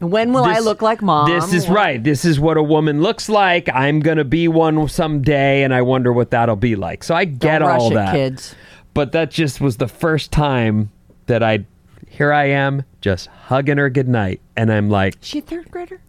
When 0.00 0.32
will 0.32 0.44
I 0.44 0.58
look 0.58 0.82
like 0.82 1.00
mom? 1.02 1.30
This 1.30 1.52
is 1.52 1.66
What- 1.68 1.76
right. 1.76 2.02
This 2.04 2.24
is 2.24 2.38
what 2.38 2.56
a 2.56 2.62
woman 2.62 3.02
looks 3.02 3.28
like. 3.28 3.68
I'm 3.72 4.00
gonna 4.00 4.24
be 4.24 4.46
one 4.48 4.88
someday, 4.88 5.62
and 5.62 5.72
I 5.74 5.82
wonder 5.82 6.12
what 6.12 6.30
that'll 6.30 6.56
be 6.56 6.76
like. 6.76 7.02
So 7.04 7.14
I 7.14 7.24
get 7.24 7.60
Don't 7.60 7.70
all 7.70 7.90
it, 7.90 7.94
that, 7.94 8.12
kids. 8.12 8.54
But 8.94 9.12
that 9.12 9.30
just 9.30 9.60
was 9.60 9.76
the 9.78 9.88
first 9.88 10.32
time 10.32 10.90
that 11.26 11.42
I, 11.42 11.64
here 12.08 12.32
I 12.32 12.46
am, 12.50 12.82
just 13.00 13.28
hugging 13.46 13.78
her 13.78 13.88
goodnight, 13.90 14.40
and 14.56 14.70
I'm 14.72 14.88
like, 14.90 15.16
She 15.20 15.38
a 15.38 15.42
third 15.42 15.70
grader? 15.70 16.00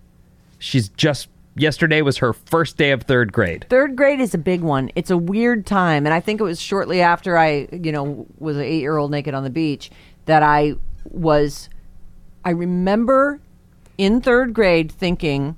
She's 0.59 0.89
just. 0.89 1.29
Yesterday 1.55 2.03
was 2.03 2.17
her 2.17 2.33
first 2.33 2.77
day 2.77 2.91
of 2.91 3.01
third 3.01 3.33
grade. 3.33 3.65
Third 3.67 3.95
grade 3.95 4.19
is 4.19 4.35
a 4.35 4.37
big 4.37 4.61
one. 4.61 4.91
It's 4.93 5.09
a 5.09 5.17
weird 5.17 5.65
time, 5.65 6.05
and 6.05 6.13
I 6.13 6.19
think 6.19 6.39
it 6.39 6.43
was 6.43 6.61
shortly 6.61 7.01
after 7.01 7.35
I, 7.35 7.67
you 7.71 7.91
know, 7.91 8.27
was 8.37 8.57
an 8.57 8.61
eight-year-old 8.61 9.09
naked 9.09 9.33
on 9.33 9.43
the 9.43 9.49
beach 9.49 9.89
that 10.25 10.43
I 10.43 10.75
was. 11.03 11.67
I 12.45 12.51
remember 12.51 13.39
in 13.97 14.21
third 14.21 14.53
grade 14.53 14.91
thinking, 14.91 15.55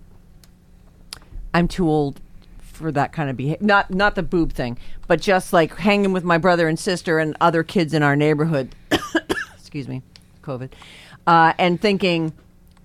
"I'm 1.53 1.67
too 1.67 1.89
old 1.89 2.21
for 2.61 2.93
that 2.93 3.11
kind 3.11 3.29
of 3.29 3.35
behavior." 3.35 3.65
Not 3.67 3.93
not 3.93 4.15
the 4.15 4.23
boob 4.23 4.53
thing, 4.53 4.77
but 5.05 5.19
just 5.19 5.51
like 5.51 5.75
hanging 5.75 6.13
with 6.13 6.23
my 6.23 6.37
brother 6.37 6.69
and 6.69 6.79
sister 6.79 7.19
and 7.19 7.35
other 7.41 7.61
kids 7.61 7.93
in 7.93 8.03
our 8.03 8.15
neighborhood. 8.15 8.73
Excuse 9.59 9.89
me, 9.89 10.01
COVID, 10.43 10.71
uh, 11.27 11.51
and 11.57 11.81
thinking. 11.81 12.31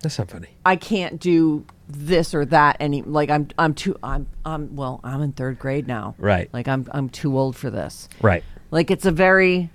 That's 0.04 0.18
not 0.18 0.30
funny. 0.30 0.48
I 0.64 0.76
can't 0.76 1.18
do 1.20 1.64
this 1.88 2.32
or 2.34 2.44
that 2.46 2.76
any 2.80 3.02
like 3.02 3.28
I'm 3.30 3.48
I'm 3.58 3.74
too 3.74 3.96
I'm 4.02 4.26
I'm 4.46 4.74
well 4.76 5.00
I'm 5.04 5.20
in 5.20 5.32
third 5.32 5.58
grade 5.58 5.86
now 5.86 6.14
Right. 6.18 6.48
like 6.52 6.66
I'm 6.68 6.86
I'm 6.92 7.08
too 7.10 7.36
old 7.38 7.56
for 7.56 7.68
this 7.70 8.08
Right. 8.22 8.42
like 8.70 8.90
it's 8.90 9.04
a 9.04 9.10
very 9.10 9.68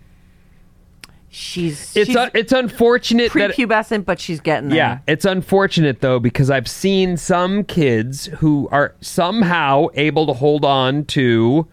she's 1.29 1.95
It's 1.95 2.07
she's 2.07 2.15
un- 2.15 2.31
it's 2.33 2.51
unfortunate 2.51 3.31
that 3.33 3.51
prepubescent 3.51 4.05
but 4.05 4.19
she's 4.19 4.39
getting 4.39 4.69
there 4.69 4.77
Yeah, 4.77 4.99
it's 5.07 5.25
unfortunate 5.25 6.01
though 6.01 6.19
because 6.19 6.49
I've 6.49 6.67
seen 6.67 7.17
some 7.17 7.63
kids 7.63 8.25
who 8.37 8.67
are 8.71 8.95
somehow 9.01 9.87
able 9.93 10.25
to 10.27 10.33
hold 10.33 10.65
on 10.65 11.05
to 11.05 11.67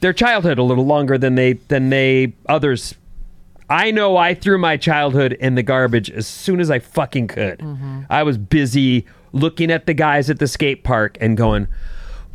their 0.00 0.12
childhood 0.12 0.58
a 0.58 0.64
little 0.64 0.86
longer 0.86 1.16
than 1.16 1.36
they 1.36 1.52
than 1.68 1.90
they 1.90 2.34
others. 2.48 2.94
I 3.72 3.90
know 3.90 4.18
I 4.18 4.34
threw 4.34 4.58
my 4.58 4.76
childhood 4.76 5.32
in 5.32 5.54
the 5.54 5.62
garbage 5.62 6.10
as 6.10 6.26
soon 6.26 6.60
as 6.60 6.70
I 6.70 6.78
fucking 6.78 7.28
could. 7.28 7.60
Mm-hmm. 7.60 8.02
I 8.10 8.22
was 8.22 8.36
busy 8.36 9.06
looking 9.32 9.70
at 9.70 9.86
the 9.86 9.94
guys 9.94 10.28
at 10.28 10.38
the 10.38 10.46
skate 10.46 10.84
park 10.84 11.16
and 11.22 11.38
going, 11.38 11.68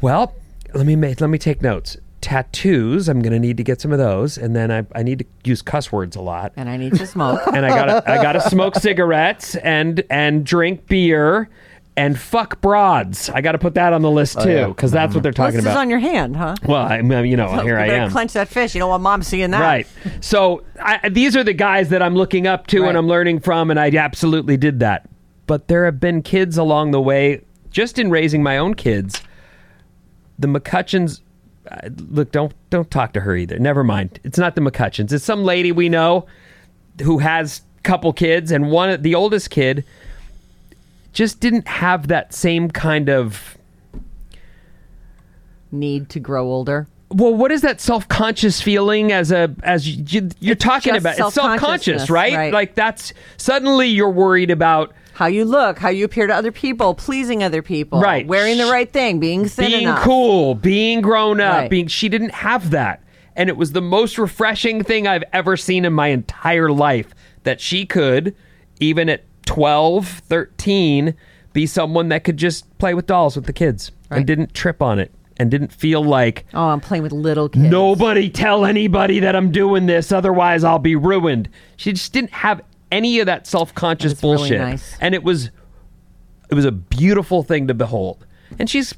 "Well, 0.01 0.33
let 0.73 0.87
me 0.87 0.95
make, 0.95 1.21
let 1.21 1.29
me 1.29 1.37
take 1.37 1.61
notes." 1.61 1.95
Tattoos, 2.21 3.07
I'm 3.07 3.21
going 3.21 3.33
to 3.33 3.39
need 3.39 3.57
to 3.57 3.63
get 3.63 3.79
some 3.79 3.91
of 3.91 3.99
those 3.99 4.37
and 4.39 4.55
then 4.55 4.71
I, 4.71 4.85
I 4.95 5.03
need 5.03 5.19
to 5.19 5.25
use 5.45 5.61
cuss 5.61 5.91
words 5.91 6.15
a 6.15 6.21
lot 6.21 6.51
and 6.57 6.67
I 6.67 6.75
need 6.75 6.95
to 6.95 7.05
smoke 7.05 7.39
and 7.53 7.63
I 7.63 7.69
gotta 7.69 8.11
I 8.11 8.21
gotta 8.21 8.41
smoke 8.41 8.75
cigarettes 8.75 9.55
and 9.57 10.03
and 10.09 10.43
drink 10.43 10.87
beer 10.87 11.47
and 11.97 12.17
fuck 12.17 12.61
broads. 12.61 13.29
I 13.29 13.41
gotta 13.41 13.57
put 13.57 13.73
that 13.73 13.91
on 13.91 14.03
the 14.03 14.11
list 14.11 14.39
too 14.39 14.49
yeah. 14.51 14.67
because 14.67 14.91
that's 14.91 15.13
what 15.15 15.23
they're 15.23 15.31
talking 15.33 15.55
about. 15.59 15.63
this 15.63 15.71
is 15.71 15.73
about. 15.73 15.81
on 15.81 15.89
your 15.89 15.99
hand 15.99 16.35
huh 16.37 16.55
well, 16.65 16.83
I 16.85 17.01
mean, 17.01 17.25
you 17.25 17.35
know, 17.35 17.47
here 17.63 17.77
you 17.77 17.83
I 17.83 17.87
better 17.87 18.03
am. 18.03 18.11
clench 18.11 18.33
that 18.33 18.47
fish 18.47 18.75
you 18.75 18.79
don't 18.79 18.89
want 18.89 19.03
mom 19.03 19.23
seeing 19.23 19.51
that 19.51 19.59
Right. 19.59 19.87
So 20.21 20.63
I, 20.79 21.09
these 21.09 21.35
are 21.35 21.43
the 21.43 21.53
guys 21.53 21.89
that 21.89 22.01
I'm 22.01 22.15
looking 22.15 22.47
up 22.47 22.67
to 22.67 22.81
Right. 22.81 22.89
and 22.89 22.97
I'm 22.97 23.07
learning 23.07 23.39
from, 23.39 23.71
and 23.71 23.79
I 23.79 23.89
absolutely 23.89 24.55
did 24.57 24.79
that. 24.79 25.09
But 25.47 25.67
there 25.67 25.85
have 25.85 25.99
been 25.99 26.21
kids 26.21 26.57
along 26.57 26.91
the 26.91 27.01
way, 27.01 27.41
just 27.71 27.97
in 27.97 28.11
raising 28.11 28.43
my 28.43 28.57
own 28.57 28.75
kids. 28.75 29.21
The 30.37 30.47
McCutcheons, 30.47 31.21
uh, 31.71 31.89
look, 32.09 32.31
don't 32.31 32.53
don't 32.69 32.91
talk 32.91 33.13
to 33.13 33.21
her 33.21 33.35
either. 33.35 33.57
Never 33.57 33.83
mind. 33.83 34.19
It's 34.23 34.37
not 34.37 34.55
the 34.55 34.61
McCutcheons. 34.61 35.11
It's 35.11 35.25
some 35.25 35.43
lady 35.43 35.71
we 35.71 35.89
know 35.89 36.27
who 37.01 37.17
has 37.19 37.61
a 37.79 37.81
couple 37.81 38.13
kids, 38.13 38.51
and 38.51 38.69
one, 38.69 39.01
the 39.01 39.15
oldest 39.15 39.49
kid, 39.49 39.83
just 41.17 41.39
didn't 41.39 41.67
have 41.67 42.09
that 42.09 42.31
same 42.31 42.69
kind 42.69 43.09
of 43.09 43.57
need 45.71 46.09
to 46.09 46.19
grow 46.19 46.45
older 46.47 46.87
well 47.09 47.33
what 47.33 47.51
is 47.51 47.61
that 47.61 47.81
self-conscious 47.81 48.61
feeling 48.61 49.11
as 49.11 49.31
a 49.31 49.53
as 49.63 49.87
you, 50.13 50.29
you're 50.39 50.53
talking 50.53 50.95
about 50.95 51.17
it's 51.17 51.33
self-conscious 51.33 52.11
right? 52.11 52.35
right. 52.35 52.53
like 52.53 52.75
that's 52.75 53.13
suddenly 53.37 53.87
you're 53.87 54.11
worried 54.11 54.51
about 54.51 54.93
how 55.13 55.25
you 55.25 55.43
look 55.43 55.79
how 55.79 55.89
you 55.89 56.05
appear 56.05 56.27
to 56.27 56.35
other 56.35 56.51
people 56.51 56.93
pleasing 56.93 57.43
other 57.43 57.63
people 57.63 57.99
Right. 57.99 58.27
wearing 58.27 58.59
the 58.59 58.67
right 58.67 58.91
thing 58.93 59.19
being 59.19 59.47
thin 59.47 59.71
being 59.71 59.81
enough. 59.83 60.03
cool 60.03 60.53
being 60.53 61.01
grown 61.01 61.41
up 61.41 61.61
Right. 61.61 61.69
being 61.71 61.87
she 61.87 62.09
didn't 62.09 62.33
have 62.33 62.69
that 62.69 63.01
and 63.35 63.49
it 63.49 63.57
was 63.57 63.71
the 63.71 63.81
most 63.81 64.19
refreshing 64.19 64.83
thing 64.83 65.07
i've 65.07 65.23
ever 65.33 65.57
seen 65.57 65.83
in 65.83 65.93
my 65.93 66.09
entire 66.09 66.69
life 66.71 67.15
that 67.41 67.59
she 67.59 67.87
could 67.87 68.35
even 68.79 69.09
at 69.09 69.23
12 69.47 70.07
13 70.07 71.15
be 71.53 71.65
someone 71.65 72.09
that 72.09 72.23
could 72.23 72.37
just 72.37 72.77
play 72.77 72.93
with 72.93 73.07
dolls 73.07 73.35
with 73.35 73.45
the 73.45 73.53
kids 73.53 73.91
Right. 74.09 74.17
and 74.19 74.27
didn't 74.27 74.53
trip 74.53 74.81
on 74.81 74.99
it 74.99 75.11
and 75.37 75.49
didn't 75.51 75.71
feel 75.73 76.03
like 76.03 76.45
oh 76.53 76.67
I'm 76.69 76.79
playing 76.79 77.03
with 77.03 77.11
little 77.11 77.49
kids 77.49 77.65
Nobody 77.65 78.29
tell 78.29 78.65
anybody 78.65 79.19
that 79.21 79.35
I'm 79.35 79.51
doing 79.51 79.85
this, 79.85 80.11
otherwise 80.11 80.63
I'll 80.63 80.79
be 80.79 80.95
ruined. 80.95 81.49
She 81.77 81.91
just 81.93 82.13
didn't 82.13 82.31
have 82.31 82.61
any 82.91 83.19
of 83.19 83.25
that 83.25 83.45
self-conscious 83.47 84.13
That's 84.13 84.23
really 84.23 84.37
bullshit, 84.37 84.59
nice. 84.61 84.95
and 85.01 85.13
it 85.15 85.23
was 85.23 85.49
it 86.49 86.55
was 86.55 86.63
a 86.65 86.71
beautiful 86.71 87.43
thing 87.43 87.67
to 87.67 87.73
behold. 87.73 88.25
And 88.59 88.69
she's 88.69 88.93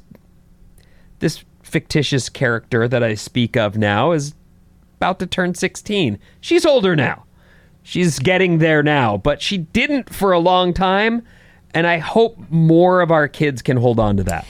this 1.18 1.44
fictitious 1.62 2.28
character 2.28 2.86
that 2.88 3.02
I 3.02 3.14
speak 3.14 3.56
of 3.56 3.76
now 3.76 4.12
is 4.12 4.34
about 4.96 5.18
to 5.20 5.26
turn 5.26 5.54
16. 5.54 6.18
She's 6.40 6.64
older 6.64 6.94
now. 6.94 7.24
She's 7.82 8.18
getting 8.18 8.58
there 8.58 8.82
now, 8.82 9.16
but 9.16 9.40
she 9.42 9.58
didn't 9.58 10.14
for 10.14 10.32
a 10.32 10.38
long 10.38 10.72
time. 10.74 11.22
And 11.72 11.86
I 11.86 11.98
hope 11.98 12.36
more 12.50 13.00
of 13.00 13.10
our 13.10 13.28
kids 13.28 13.62
can 13.62 13.76
hold 13.76 14.00
on 14.00 14.16
to 14.16 14.24
that. 14.24 14.44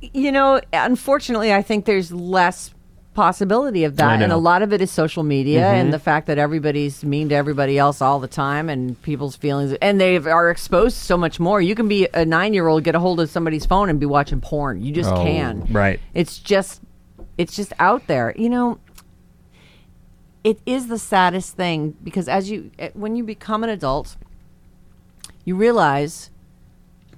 you 0.00 0.30
know, 0.30 0.60
unfortunately, 0.72 1.52
I 1.54 1.62
think 1.62 1.84
there's 1.86 2.12
less 2.12 2.74
possibility 3.14 3.84
of 3.84 3.96
that, 3.96 4.12
and. 4.14 4.22
Mm-hmm. 4.22 4.32
a 4.32 4.36
lot 4.36 4.62
of 4.62 4.72
it 4.72 4.80
is 4.80 4.90
social 4.90 5.22
media 5.22 5.66
and 5.68 5.92
the 5.92 5.98
fact 5.98 6.26
that 6.28 6.38
everybody's 6.38 7.02
mean 7.04 7.28
to 7.30 7.34
everybody 7.34 7.76
else 7.78 8.00
all 8.00 8.20
the 8.20 8.28
time, 8.28 8.68
and 8.68 9.00
people's 9.02 9.36
feelings, 9.36 9.72
and 9.82 10.00
they 10.00 10.16
are 10.16 10.50
exposed 10.50 10.96
so 10.96 11.16
much 11.16 11.40
more. 11.40 11.60
You 11.60 11.74
can 11.74 11.88
be 11.88 12.06
a 12.14 12.24
nine-year-old, 12.24 12.84
get 12.84 12.94
a 12.94 13.00
hold 13.00 13.20
of 13.20 13.28
somebody's 13.30 13.66
phone, 13.66 13.88
and 13.90 13.98
be 13.98 14.06
watching 14.06 14.40
porn. 14.40 14.80
You 14.80 14.92
just 14.92 15.10
Oh, 15.10 15.24
can. 15.24 15.66
right. 15.72 15.98
It's 16.14 16.38
just, 16.38 16.80
it's 17.36 17.56
just 17.56 17.72
out 17.78 18.06
there. 18.06 18.32
You 18.36 18.48
know. 18.50 18.78
It 20.42 20.60
is 20.64 20.88
the 20.88 20.98
saddest 20.98 21.56
thing 21.56 21.96
because 22.02 22.28
as 22.28 22.50
you 22.50 22.70
eh, 22.78 22.90
when 22.94 23.16
you 23.16 23.24
become 23.24 23.62
an 23.62 23.70
adult, 23.70 24.16
you 25.44 25.54
realize 25.54 26.30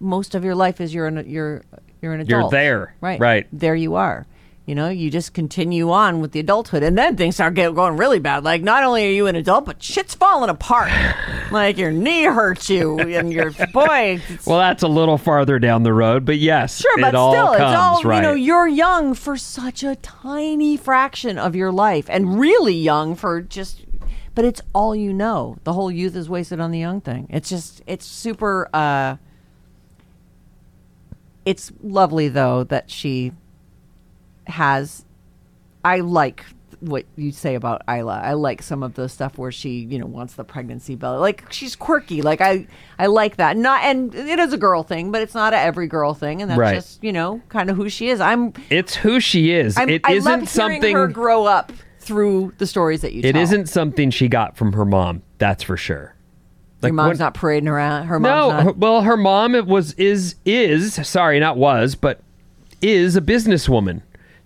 most 0.00 0.35
of 0.35 0.45
your 0.45 0.55
life 0.55 0.81
is 0.81 0.93
you're 0.93 1.07
an 1.07 1.29
you're 1.29 1.62
you're 2.00 2.12
an 2.12 2.21
adult. 2.21 2.43
You're 2.43 2.50
there. 2.50 2.95
right? 3.00 3.21
Right. 3.21 3.47
there 3.52 3.76
you 3.76 3.95
are. 3.95 4.26
You 4.64 4.76
know, 4.76 4.88
you 4.90 5.11
just 5.11 5.35
continue 5.35 5.90
on 5.90 6.21
with 6.21 6.31
the 6.31 6.38
adulthood, 6.38 6.85
and 6.85 6.97
then 6.97 7.16
things 7.16 7.35
start 7.35 7.54
get, 7.54 7.75
going 7.75 7.97
really 7.97 8.21
bad. 8.21 8.45
Like, 8.45 8.62
not 8.62 8.85
only 8.85 9.04
are 9.09 9.11
you 9.11 9.26
an 9.26 9.35
adult, 9.35 9.64
but 9.66 9.83
shit's 9.83 10.14
falling 10.14 10.50
apart. 10.50 10.92
like 11.50 11.78
your 11.78 11.90
knee 11.90 12.23
hurts 12.25 12.71
you, 12.71 13.00
and 13.00 13.33
your 13.33 13.50
boy. 13.73 14.23
Well, 14.47 14.59
that's 14.59 14.85
a 14.85 14.88
little 14.88 15.19
farther 15.19 15.59
down 15.59 15.83
the 15.83 15.92
road, 15.92 16.25
but 16.25 16.38
yes, 16.38 16.81
Sure, 16.81 16.97
but 16.99 17.09
still, 17.09 17.33
comes, 17.33 17.54
it's 17.57 17.76
all 17.76 18.02
right. 18.04 18.16
you 18.19 18.23
know. 18.23 18.35
You're 18.35 18.69
young 18.69 19.14
for 19.14 19.37
such 19.37 19.83
a 19.83 19.97
tiny 19.97 20.76
fraction 20.76 21.38
of 21.38 21.57
your 21.57 21.73
life, 21.73 22.07
and 22.09 22.38
really 22.38 22.75
young 22.75 23.16
for 23.16 23.42
just 23.42 23.85
but 24.35 24.45
it's 24.45 24.62
all 24.75 24.95
you 24.95 25.12
know. 25.12 25.57
The 25.64 25.73
whole 25.73 25.90
youth 25.90 26.16
is 26.16 26.28
wasted 26.28 26.61
on 26.61 26.71
the 26.71 26.78
young 26.78 27.00
thing. 27.00 27.26
It's 27.31 27.49
just 27.49 27.83
it's 27.87 28.07
super. 28.07 28.69
uh 28.73 29.16
It's 31.45 31.73
lovely 31.83 32.28
though 32.28 32.64
that 32.64 32.90
she 32.90 33.33
has. 34.46 35.04
I 35.84 36.00
like 36.00 36.44
what 36.80 37.04
you 37.16 37.30
say 37.32 37.54
about 37.54 37.82
Isla. 37.88 38.20
I 38.25 38.32
like 38.32 38.62
some 38.62 38.82
of 38.82 38.94
the 38.94 39.08
stuff 39.08 39.38
where 39.38 39.52
she, 39.52 39.80
you 39.80 39.99
know, 39.99 40.06
wants 40.06 40.34
the 40.34 40.44
pregnancy 40.44 40.94
belly. 40.96 41.18
Like 41.18 41.50
she's 41.52 41.76
quirky. 41.76 42.22
Like 42.22 42.40
I, 42.40 42.66
I 42.99 43.06
like 43.06 43.37
that. 43.37 43.56
Not 43.56 43.82
and 43.82 44.14
it 44.14 44.38
is 44.38 44.52
a 44.52 44.58
girl 44.58 44.82
thing, 44.82 45.11
but 45.12 45.22
it's 45.22 45.34
not 45.34 45.52
a 45.52 45.58
every 45.58 45.87
girl 45.87 46.14
thing, 46.14 46.40
and 46.42 46.50
that's 46.50 46.58
Right. 46.58 46.75
just 46.75 47.02
you 47.04 47.12
know 47.12 47.40
kind 47.49 47.70
of 47.70 47.76
who 47.76 47.88
she 47.88 48.08
is. 48.08 48.20
I'm. 48.20 48.52
It's 48.70 48.94
who 48.94 49.20
she 49.20 49.52
is. 49.52 49.76
I'm 49.76 49.88
it 49.88 50.02
I 50.04 50.12
isn't 50.14 50.25
love 50.30 50.38
hearing 50.40 50.46
something. 50.80 50.94
her 50.96 51.06
grow 51.08 51.44
up 51.46 51.72
through 52.00 52.52
the 52.58 52.66
stories 52.66 53.00
that 53.02 53.12
you 53.12 53.20
It 53.25 53.32
tell. 53.34 53.42
isn't 53.42 53.68
something 53.68 54.11
she 54.11 54.26
got 54.28 54.56
from 54.56 54.72
her 54.72 54.84
mom. 54.84 55.22
That's 55.38 55.62
for 55.62 55.76
sure. 55.76 56.14
Your 56.82 56.92
mom's 56.92 57.18
when- 57.20 57.26
not 57.26 57.34
parading 57.34 57.68
around. 57.68 58.06
Her 58.06 58.18
No, 58.18 58.50
mom's 58.50 58.62
her, 58.64 58.72
well, 58.72 59.02
her 59.02 59.16
mom 59.16 59.54
it 59.54 59.66
was 59.66 59.92
is 59.94 60.34
is 60.44 60.94
sorry, 61.08 61.38
not 61.38 61.56
was, 61.56 61.94
but 61.94 62.20
is 62.80 63.14
a 63.14 63.20
businesswoman. 63.20 64.02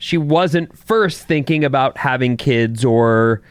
She 0.07 0.19
wasn't 0.19 0.79
first 0.79 1.27
thinking 1.27 1.65
about 1.65 1.99
having 1.99 2.37
kids 2.37 2.85
or 2.85 3.43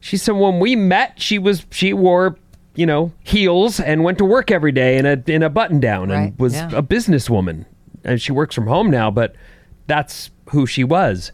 she's 0.00 0.22
someone 0.22 0.60
we 0.60 0.76
met. 0.76 1.18
She 1.18 1.38
was 1.38 1.64
she 1.70 1.94
wore 1.94 2.36
you 2.74 2.84
know 2.84 3.10
heels 3.22 3.80
and 3.80 4.04
went 4.04 4.18
to 4.18 4.26
work 4.26 4.50
every 4.50 4.70
day 4.70 4.98
in 4.98 5.06
a 5.06 5.22
in 5.26 5.42
a 5.42 5.48
button 5.48 5.80
down 5.80 6.10
Right, 6.10 6.24
and 6.24 6.38
was 6.38 6.52
yeah. 6.52 6.68
a 6.74 6.82
businesswoman. 6.82 7.64
And 8.04 8.20
she 8.20 8.32
works 8.32 8.54
from 8.54 8.66
home 8.66 8.90
now, 8.90 9.10
but 9.10 9.34
that's 9.86 10.30
who 10.50 10.66
she 10.66 10.84
was. 10.84 11.32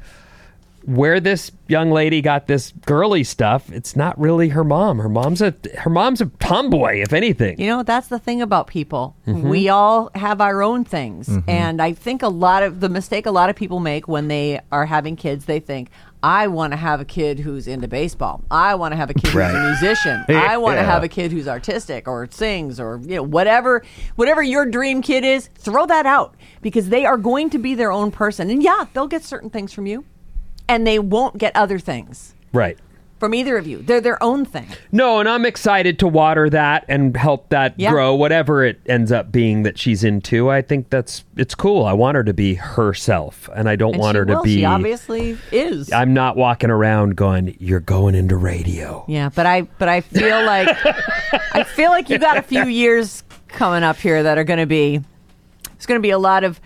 Where 0.85 1.21
this 1.21 1.53
young 1.69 1.91
lady 1.91 2.23
got 2.23 2.47
this 2.47 2.73
girly 2.87 3.23
stuff, 3.23 3.71
it's 3.71 3.95
not 3.95 4.19
really 4.19 4.49
her 4.49 4.65
mom. 4.65 4.99
Her 4.99 5.09
mom's 5.09 5.43
a 5.43 5.55
her 5.79 5.91
mom's 5.91 6.21
a 6.21 6.27
tomboy, 6.41 7.01
if 7.03 7.13
anything. 7.13 7.61
You 7.61 7.67
know, 7.67 7.83
that's 7.83 8.09
the 8.09 8.19
thing 8.19 8.41
about 8.41 8.67
people. 8.67 9.15
Mm-hmm. 9.27 9.49
We 9.49 9.69
all 9.69 10.11
have 10.15 10.41
our 10.41 10.63
own 10.63 10.85
things. 10.85 11.31
And 11.47 11.83
I 11.83 11.93
think 11.93 12.23
a 12.23 12.29
lot 12.29 12.63
of 12.63 12.81
the 12.81 12.89
mistake 12.89 13.27
a 13.27 13.31
lot 13.31 13.51
of 13.51 13.57
people 13.57 13.79
make 13.79 14.09
when 14.09 14.29
they 14.29 14.61
are 14.73 14.87
having 14.87 15.17
kids, 15.17 15.45
they 15.45 15.61
think, 15.61 15.91
I 16.23 16.49
want 16.49 16.73
to 16.73 16.77
have 16.77 17.01
a 17.01 17.05
kid 17.05 17.39
who's 17.39 17.67
into 17.69 17.89
baseball. 17.89 18.43
I 18.51 18.75
want 18.75 18.93
to 18.93 18.97
have 18.97 19.11
a 19.11 19.15
kid 19.15 19.29
who's 19.31 19.37
a 19.55 19.65
musician. 19.71 20.25
I 20.29 20.57
want 20.59 20.77
to 20.79 20.83
Yeah. 20.83 20.91
have 20.93 21.03
a 21.03 21.09
kid 21.09 21.31
who's 21.33 21.47
artistic 21.49 22.09
or 22.09 22.27
sings 22.31 22.79
or 22.81 23.01
you 23.03 23.17
know 23.17 23.23
whatever 23.23 23.83
whatever 24.17 24.43
your 24.43 24.67
dream 24.67 25.03
kid 25.03 25.25
is, 25.25 25.49
throw 25.59 25.85
that 25.87 26.07
out 26.07 26.35
because 26.63 26.89
they 26.89 27.05
are 27.07 27.17
going 27.17 27.51
to 27.51 27.59
be 27.59 27.75
their 27.75 27.93
own 27.93 28.11
person. 28.11 28.49
And 28.51 28.63
yeah, 28.63 28.87
they'll 28.95 29.07
get 29.09 29.25
certain 29.25 29.51
things 29.51 29.73
from 29.73 29.87
you 29.87 30.05
and 30.71 30.87
they 30.87 30.99
won't 30.99 31.37
get 31.37 31.55
other 31.57 31.79
things 31.81 32.35
Right. 32.53 32.79
from 33.19 33.35
either 33.35 33.59
of 33.59 33.67
you. 33.67 33.79
They're 33.83 34.01
their 34.01 34.23
own 34.23 34.45
thing. 34.45 34.67
No, 34.93 35.19
and 35.21 35.29
I'm 35.29 35.45
excited 35.45 35.99
to 35.99 36.09
water 36.09 36.49
that 36.51 36.85
and 36.89 37.15
help 37.17 37.49
that 37.51 37.75
Yeah. 37.77 37.91
grow, 37.91 38.15
whatever 38.15 38.65
it 38.65 38.79
ends 38.87 39.11
up 39.13 39.31
being 39.33 39.65
that 39.65 39.77
she's 39.79 40.05
into. 40.05 40.49
I 40.49 40.63
think 40.63 40.89
that's 40.89 41.25
it's 41.37 41.55
cool. 41.55 41.85
I 41.85 41.93
want 41.93 42.15
her 42.17 42.25
to 42.25 42.33
be 42.33 42.55
herself, 42.55 43.51
and 43.55 43.69
I 43.69 43.77
don't 43.77 43.95
And 43.95 44.01
want 44.01 44.17
her 44.17 44.25
to 44.25 44.41
be. 44.43 44.57
She 44.59 44.65
obviously 44.65 45.37
is. 45.53 45.93
I'm 45.93 46.15
not 46.15 46.37
walking 46.37 46.71
around 46.71 47.17
going, 47.17 47.57
"You're 47.59 47.81
going 47.81 48.15
into 48.15 48.37
radio." 48.37 49.05
Yeah, 49.09 49.29
but 49.35 49.45
I 49.47 49.63
but 49.79 49.89
I 49.89 50.01
feel 50.01 50.45
like 50.47 50.69
I 51.53 51.65
feel 51.65 51.91
like 51.91 52.09
you 52.09 52.19
got 52.19 52.37
a 52.39 52.43
few 52.43 52.65
years 52.67 53.23
coming 53.49 53.83
up 53.83 53.97
here 53.97 54.23
that 54.23 54.39
are 54.39 54.45
going 54.45 54.61
to 54.61 54.67
be 54.67 55.01
it's 55.75 55.85
going 55.87 55.99
to 55.99 56.03
be 56.03 56.11
a 56.11 56.19
lot 56.19 56.45
of 56.45 56.61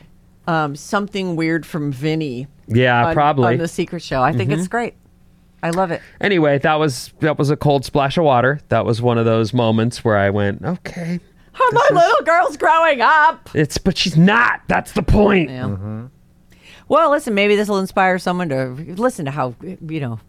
um, 0.46 0.76
something 0.76 1.36
weird 1.36 1.64
from 1.66 1.92
Vinny. 1.92 2.46
Yeah, 2.66 3.06
on, 3.08 3.14
probably. 3.14 3.52
on 3.52 3.58
the 3.58 3.68
Secret 3.68 4.02
Show. 4.02 4.22
I 4.22 4.32
think 4.32 4.50
it's 4.50 4.68
great. 4.68 4.94
I 5.62 5.70
love 5.70 5.90
it. 5.90 6.02
Anyway, 6.20 6.58
that 6.58 6.74
was 6.74 7.12
that 7.20 7.38
was 7.38 7.48
a 7.50 7.56
cold 7.56 7.84
splash 7.84 8.18
of 8.18 8.24
water. 8.24 8.60
That 8.68 8.84
was 8.84 9.00
one 9.00 9.16
of 9.16 9.24
those 9.24 9.54
moments 9.54 10.04
where 10.04 10.16
I 10.16 10.30
went, 10.30 10.62
"Okay, 10.62 11.20
Oh, 11.58 11.70
my 11.72 12.00
little 12.00 12.24
girl's 12.24 12.56
growing 12.56 13.00
up. 13.00 13.48
it's," 13.54 13.78
but 13.78 13.96
she's 13.96 14.16
not. 14.16 14.60
That's 14.68 14.92
the 14.92 15.02
point. 15.02 15.50
Yeah. 15.50 16.08
Well, 16.88 17.10
listen, 17.10 17.32
maybe 17.34 17.56
this 17.56 17.68
will 17.68 17.78
inspire 17.78 18.18
someone 18.18 18.50
to 18.50 18.66
listen 18.96 19.24
to 19.24 19.30
how 19.30 19.54
you 19.62 20.00
know 20.00 20.20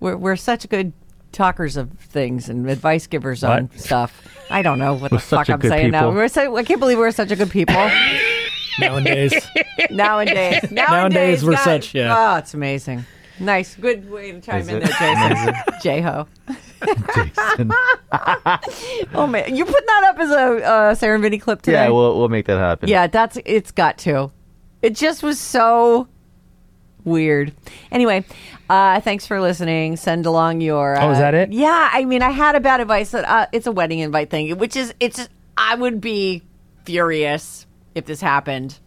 we're 0.00 0.16
we're 0.16 0.36
such 0.36 0.68
good 0.68 0.92
talkers 1.30 1.76
of 1.76 1.92
things 1.92 2.48
and 2.48 2.68
advice 2.68 3.06
givers 3.06 3.44
on 3.44 3.70
stuff. 3.76 4.26
I 4.50 4.62
don't 4.62 4.80
know 4.80 4.94
what 4.94 5.10
the 5.10 5.16
We're 5.16 5.20
such 5.20 5.46
fuck 5.46 5.50
I'm 5.54 5.60
good 5.60 5.70
saying 5.70 5.92
now. 5.92 6.10
We're 6.10 6.26
so, 6.26 6.56
I 6.56 6.64
can't 6.64 6.80
believe 6.80 6.98
we're 6.98 7.12
such 7.12 7.30
a 7.30 7.36
good 7.36 7.50
people. 7.50 7.76
Nowadays, 8.80 9.32
Nowadays, 9.90 9.90
nowadays, 9.90 10.70
Nowadays, 10.70 11.44
we're 11.44 11.52
guys. 11.52 11.64
such- 11.64 11.94
yeah. 11.94 12.34
Oh, 12.34 12.38
it's 12.38 12.54
amazing. 12.54 13.04
Nice, 13.38 13.74
good 13.76 14.10
way 14.10 14.32
to 14.32 14.40
chime 14.40 14.68
in 14.68 14.80
there, 14.80 14.88
Jason. 14.88 15.54
J 15.82 16.00
Ho. 16.02 16.26
Jason. 17.14 17.72
Oh 19.14 19.26
man, 19.26 19.54
you 19.56 19.64
putting 19.64 19.86
that 19.86 20.04
up 20.14 20.18
as 20.18 20.30
a 20.30 20.64
uh, 20.66 20.94
Sarah 20.94 21.14
and 21.14 21.22
Vinny 21.22 21.38
clip 21.38 21.62
today? 21.62 21.84
yeah, 21.84 21.88
we'll 21.90 22.18
we'll 22.18 22.28
make 22.28 22.46
that 22.46 22.58
happen. 22.58 22.88
Yeah, 22.88 23.06
that's 23.06 23.38
it's 23.46 23.70
got 23.70 23.96
to. 23.98 24.30
It 24.82 24.94
just 24.94 25.22
was 25.22 25.38
so 25.40 26.06
weird. 27.04 27.52
Anyway, 27.90 28.24
uh, 28.68 29.00
thanks 29.00 29.26
for 29.26 29.40
listening. 29.40 29.96
Send 29.96 30.26
along 30.26 30.60
your. 30.60 30.96
Uh, 30.96 31.06
Oh, 31.06 31.10
is 31.12 31.18
that 31.18 31.34
it? 31.34 31.50
Yeah, 31.52 31.88
I 31.92 32.04
mean, 32.04 32.22
I 32.22 32.30
had 32.30 32.56
a 32.56 32.60
bad 32.60 32.80
advice 32.80 33.10
that 33.12 33.24
uh, 33.26 33.46
it's 33.52 33.66
a 33.66 33.72
wedding 33.72 34.00
invite 34.00 34.28
thing, 34.30 34.56
which 34.58 34.76
is 34.76 34.92
it's. 35.00 35.28
I 35.56 35.74
would 35.76 36.00
be 36.00 36.42
furious 36.84 37.66
if 37.94 38.04
this 38.06 38.20
happened. 38.20 38.78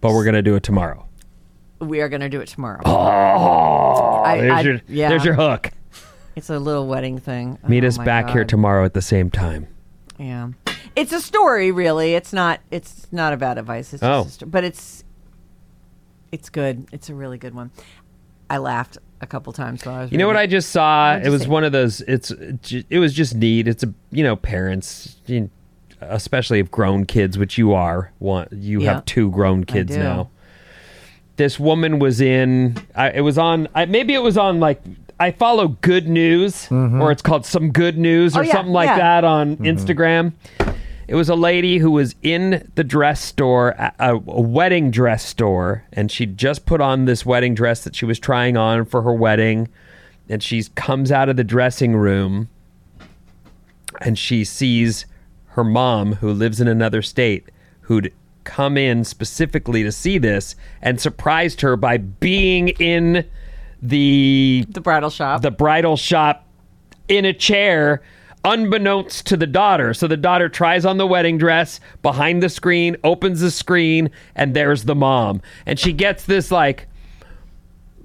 But 0.00 0.12
we're 0.12 0.24
gonna 0.24 0.42
do 0.42 0.54
it 0.56 0.62
tomorrow. 0.62 1.06
We 1.80 2.00
are 2.00 2.08
going 2.08 2.20
to 2.20 2.28
do 2.28 2.40
it 2.40 2.46
tomorrow. 2.46 2.80
Oh, 2.84 4.22
I- 4.24 4.38
there's 4.40 4.52
I- 4.52 4.60
your 4.60 4.80
yeah. 4.88 5.08
there's 5.08 5.24
your 5.24 5.34
hook. 5.34 5.70
It's 6.36 6.48
a 6.48 6.58
little 6.60 6.86
wedding 6.86 7.18
thing. 7.18 7.58
Meet 7.66 7.82
Oh, 7.84 7.88
us 7.88 7.98
back 7.98 8.30
here 8.30 8.44
tomorrow 8.44 8.84
at 8.84 8.94
the 8.94 9.02
same 9.02 9.30
time. 9.30 9.66
Yeah, 10.16 10.50
it's 10.94 11.12
a 11.12 11.20
story, 11.20 11.72
really. 11.72 12.14
It's 12.14 12.32
not. 12.32 12.60
It's 12.70 13.06
not 13.12 13.32
a 13.32 13.36
bad 13.36 13.58
advice. 13.58 13.92
It's 13.92 14.00
just 14.00 14.04
Oh. 14.04 14.22
a 14.26 14.30
sto- 14.30 14.46
but 14.46 14.62
it's 14.64 15.02
it's 16.30 16.48
good. 16.50 16.86
It's 16.92 17.10
a 17.10 17.14
really 17.14 17.36
good 17.38 17.54
one. 17.54 17.70
I 18.48 18.58
laughed 18.58 18.98
a 19.20 19.26
couple 19.26 19.52
times 19.52 19.84
while 19.84 19.96
I 19.96 20.02
was. 20.02 20.12
You 20.12 20.18
know 20.18 20.26
what 20.28 20.36
I 20.36 20.46
just 20.46 20.70
saw? 20.70 21.16
It 21.16 21.30
was 21.30 21.48
one 21.48 21.64
of 21.64 21.72
those. 21.72 22.00
It's 22.02 22.30
it 22.30 22.98
was 22.98 23.12
just 23.12 23.34
neat. 23.34 23.66
It's 23.66 23.82
a 23.82 23.92
you 24.12 24.22
know 24.22 24.36
parents, 24.36 25.16
you, 25.26 25.50
especially 26.08 26.58
if 26.60 26.70
grown 26.70 27.04
kids, 27.04 27.38
which 27.38 27.58
you 27.58 27.72
are. 27.72 28.12
One 28.18 28.48
you 28.52 28.80
Yeah. 28.80 28.94
have 28.94 29.04
two 29.04 29.30
grown 29.30 29.64
kids 29.64 29.96
now. 29.96 30.30
This 31.36 31.58
woman 31.58 31.98
was 31.98 32.20
in. 32.20 32.76
I, 32.94 33.10
it 33.10 33.20
was 33.22 33.38
on. 33.38 33.68
I, 33.74 33.86
maybe 33.86 34.14
it 34.14 34.22
was 34.22 34.36
on 34.36 34.60
like. 34.60 34.80
I 35.20 35.30
follow 35.30 35.68
Good 35.68 36.08
News, 36.08 36.66
mm-hmm. 36.66 37.00
or 37.00 37.12
it's 37.12 37.22
called 37.22 37.46
Some 37.46 37.70
Good 37.70 37.96
News, 37.96 38.34
oh, 38.34 38.40
or 38.40 38.42
Oh, 38.42 38.46
yeah, 38.46 38.52
something 38.52 38.72
like 38.72 38.88
yeah. 38.88 38.98
that 38.98 39.24
on 39.24 39.56
mm-hmm. 39.56 39.64
Instagram. 39.64 40.32
It 41.06 41.14
was 41.14 41.28
a 41.28 41.34
lady 41.36 41.78
who 41.78 41.90
was 41.92 42.14
in 42.22 42.68
the 42.74 42.82
dress 42.82 43.22
store, 43.22 43.70
a, 43.70 43.92
a 44.00 44.16
wedding 44.16 44.90
dress 44.90 45.24
store, 45.24 45.84
and 45.92 46.10
she 46.10 46.26
just 46.26 46.66
put 46.66 46.80
on 46.80 47.04
this 47.04 47.24
wedding 47.24 47.54
dress 47.54 47.84
that 47.84 47.94
she 47.94 48.04
was 48.04 48.18
trying 48.18 48.56
on 48.56 48.84
for 48.84 49.02
her 49.02 49.12
wedding. 49.12 49.68
And 50.28 50.42
she 50.42 50.64
comes 50.74 51.12
out 51.12 51.28
of 51.28 51.36
the 51.36 51.44
dressing 51.44 51.94
room 51.96 52.48
and 54.00 54.18
she 54.18 54.44
sees 54.44 55.04
her 55.52 55.64
mom, 55.64 56.14
who 56.14 56.32
lives 56.32 56.60
in 56.60 56.68
another 56.68 57.02
state, 57.02 57.50
who'd 57.82 58.12
come 58.44 58.76
in 58.76 59.04
specifically 59.04 59.82
to 59.82 59.92
see 59.92 60.18
this 60.18 60.56
and 60.80 61.00
surprised 61.00 61.60
her 61.60 61.76
by 61.76 61.96
being 61.96 62.68
in 62.68 63.24
the 63.80 64.64
the 64.70 64.80
bridal 64.80 65.10
shop. 65.10 65.42
the 65.42 65.50
bridal 65.50 65.96
shop 65.96 66.46
in 67.08 67.24
a 67.24 67.32
chair 67.32 68.02
unbeknownst 68.44 69.26
to 69.26 69.36
the 69.36 69.46
daughter 69.46 69.94
so 69.94 70.08
the 70.08 70.16
daughter 70.16 70.48
tries 70.48 70.84
on 70.84 70.98
the 70.98 71.06
wedding 71.06 71.38
dress 71.38 71.78
behind 72.02 72.42
the 72.42 72.48
screen 72.48 72.96
opens 73.04 73.40
the 73.40 73.50
screen 73.50 74.10
and 74.34 74.54
there's 74.54 74.84
the 74.84 74.94
mom 74.94 75.40
and 75.66 75.78
she 75.78 75.92
gets 75.92 76.24
this 76.26 76.50
like 76.50 76.88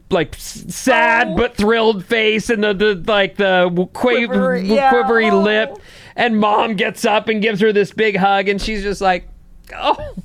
like 0.09 0.35
sad 0.37 1.27
oh. 1.29 1.35
but 1.35 1.55
thrilled 1.55 2.05
face 2.05 2.49
and 2.49 2.63
the, 2.63 2.73
the 2.73 2.95
like 3.07 3.35
the 3.35 3.63
w- 3.69 3.87
qua- 3.87 4.11
Quiver, 4.11 4.55
yeah. 4.57 4.89
quivery 4.91 5.29
Oh. 5.31 5.41
lip 5.41 5.77
and 6.15 6.37
mom 6.39 6.75
gets 6.75 7.03
up 7.05 7.27
and 7.27 7.41
gives 7.41 7.59
her 7.59 7.73
this 7.73 7.91
big 7.91 8.15
hug 8.15 8.47
and 8.47 8.61
she's 8.61 8.83
just 8.83 9.01
like 9.01 9.27
oh 9.75 10.15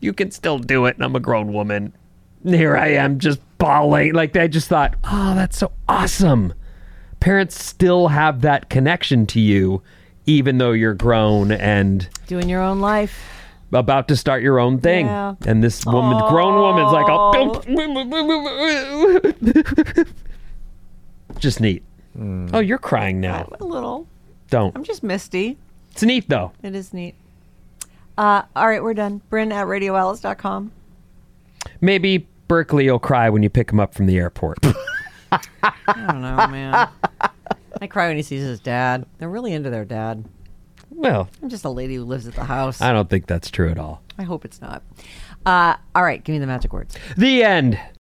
you 0.00 0.12
can 0.12 0.30
still 0.30 0.58
do 0.58 0.84
it 0.86 0.94
and 0.96 1.04
i'm 1.04 1.16
a 1.16 1.20
grown 1.20 1.52
woman 1.52 1.92
here 2.44 2.76
i 2.76 2.88
am 2.88 3.18
just 3.18 3.40
bawling 3.58 4.12
like 4.12 4.36
i 4.36 4.46
just 4.46 4.68
thought 4.68 4.94
oh 5.04 5.34
that's 5.34 5.58
so 5.58 5.72
awesome 5.88 6.54
parents 7.18 7.60
still 7.62 8.08
have 8.08 8.42
that 8.42 8.68
connection 8.70 9.26
to 9.26 9.40
you 9.40 9.82
even 10.26 10.58
though 10.58 10.72
you're 10.72 10.94
grown 10.94 11.50
and 11.50 12.08
Doing 12.26 12.48
your 12.48 12.60
own 12.60 12.80
life. 12.80 13.32
About 13.72 14.08
to 14.08 14.16
start 14.16 14.42
your 14.42 14.58
own 14.60 14.78
thing 14.80 15.06
Yeah. 15.06 15.34
and 15.46 15.62
this 15.62 15.84
woman 15.84 16.18
grown 16.28 16.54
woman's 16.54 16.92
like 16.92 17.06
oh 17.08 17.62
just 21.38 21.60
neat 21.60 21.82
oh 22.18 22.60
you're 22.60 22.78
crying 22.78 23.20
now 23.20 23.48
A 23.60 23.64
little. 23.64 24.06
don't 24.50 24.74
I'm 24.76 24.84
just 24.84 25.02
misty. 25.02 25.58
it's 25.90 26.02
neat 26.02 26.28
though 26.28 26.52
It 26.62 26.74
is 26.74 26.92
neat. 26.94 27.14
Uh, 28.18 28.42
all 28.56 28.66
right, 28.66 28.82
we're 28.82 28.94
done. 28.94 29.20
Bryn 29.28 29.52
at 29.52 29.66
radioalice.com. 29.66 30.72
maybe 31.82 32.26
berkeley 32.48 32.90
will 32.90 32.98
cry 32.98 33.28
when 33.28 33.42
you 33.42 33.50
pick 33.50 33.70
him 33.70 33.78
up 33.80 33.92
from 33.94 34.06
the 34.06 34.16
airport 34.16 34.58
I 35.32 35.72
don't 36.06 36.22
know, 36.22 36.46
man. 36.46 36.88
I 37.80 37.86
cry 37.88 38.06
when 38.06 38.16
he 38.16 38.22
sees 38.22 38.40
his 38.42 38.60
dad. 38.60 39.04
They're 39.18 39.28
really 39.28 39.52
into 39.52 39.70
their 39.70 39.84
dad. 39.84 40.24
Well, 40.96 41.28
I'm 41.42 41.48
just 41.50 41.64
a 41.64 41.70
lady 41.70 41.96
who 41.96 42.04
lives 42.04 42.26
at 42.26 42.34
the 42.34 42.44
house. 42.44 42.80
I 42.80 42.92
don't 42.92 43.08
think 43.08 43.26
that's 43.26 43.50
true 43.50 43.70
at 43.70 43.78
all. 43.78 44.02
I 44.18 44.22
hope 44.22 44.44
it's 44.44 44.60
not. 44.60 44.82
Uh, 45.44 45.76
all 45.94 46.02
right, 46.02 46.24
give 46.24 46.32
me 46.32 46.38
the 46.38 46.46
magic 46.46 46.72
words. 46.72 46.96
The 47.16 47.44
end. 47.44 47.78